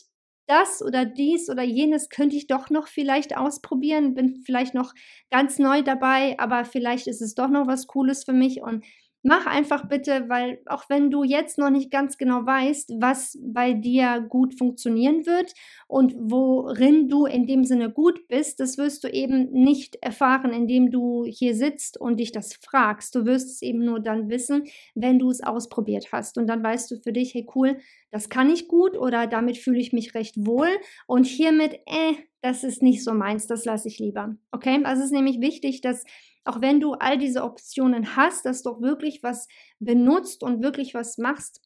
[0.48, 4.94] das oder dies oder jenes könnte ich doch noch vielleicht ausprobieren, bin vielleicht noch
[5.30, 8.84] ganz neu dabei, aber vielleicht ist es doch noch was Cooles für mich und
[9.22, 13.74] Mach einfach bitte, weil auch wenn du jetzt noch nicht ganz genau weißt, was bei
[13.74, 15.54] dir gut funktionieren wird
[15.88, 20.90] und worin du in dem Sinne gut bist, das wirst du eben nicht erfahren, indem
[20.90, 23.14] du hier sitzt und dich das fragst.
[23.14, 24.64] Du wirst es eben nur dann wissen,
[24.96, 26.38] wenn du es ausprobiert hast.
[26.38, 27.78] Und dann weißt du für dich, hey cool,
[28.12, 30.70] das kann ich gut oder damit fühle ich mich recht wohl
[31.08, 34.36] und hiermit, äh, das ist nicht so meins, das lasse ich lieber.
[34.52, 36.04] Okay, also es ist nämlich wichtig, dass
[36.46, 39.48] auch wenn du all diese Optionen hast, dass du auch wirklich was
[39.80, 41.62] benutzt und wirklich was machst,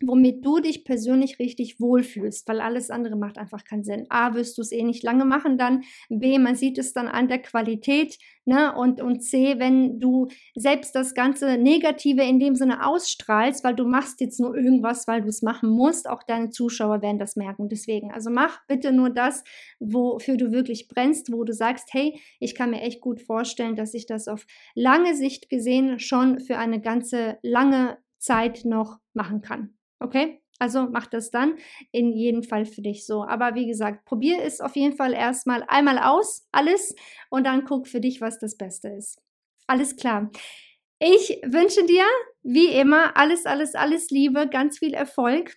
[0.00, 4.06] womit du dich persönlich richtig wohlfühlst, weil alles andere macht einfach keinen Sinn.
[4.08, 5.82] A, wirst du es eh nicht lange machen dann.
[6.08, 8.18] B, man sieht es dann an der Qualität.
[8.44, 8.74] Ne?
[8.74, 13.84] Und, und C, wenn du selbst das ganze Negative in dem Sinne ausstrahlst, weil du
[13.84, 17.68] machst jetzt nur irgendwas, weil du es machen musst, auch deine Zuschauer werden das merken.
[17.68, 19.44] Deswegen, also mach bitte nur das,
[19.80, 23.94] wofür du wirklich brennst, wo du sagst, hey, ich kann mir echt gut vorstellen, dass
[23.94, 29.77] ich das auf lange Sicht gesehen schon für eine ganze lange Zeit noch machen kann.
[30.00, 30.40] Okay?
[30.58, 31.56] Also mach das dann
[31.92, 33.24] in jedem Fall für dich so.
[33.24, 36.94] Aber wie gesagt, probier es auf jeden Fall erstmal einmal aus, alles,
[37.30, 39.20] und dann guck für dich, was das Beste ist.
[39.66, 40.30] Alles klar.
[40.98, 42.04] Ich wünsche dir,
[42.42, 45.56] wie immer, alles, alles, alles Liebe, ganz viel Erfolg.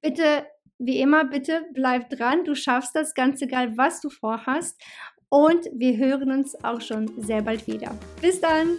[0.00, 0.46] Bitte,
[0.78, 2.44] wie immer, bitte bleib dran.
[2.44, 4.80] Du schaffst das, ganz egal, was du vorhast.
[5.28, 7.98] Und wir hören uns auch schon sehr bald wieder.
[8.22, 8.78] Bis dann!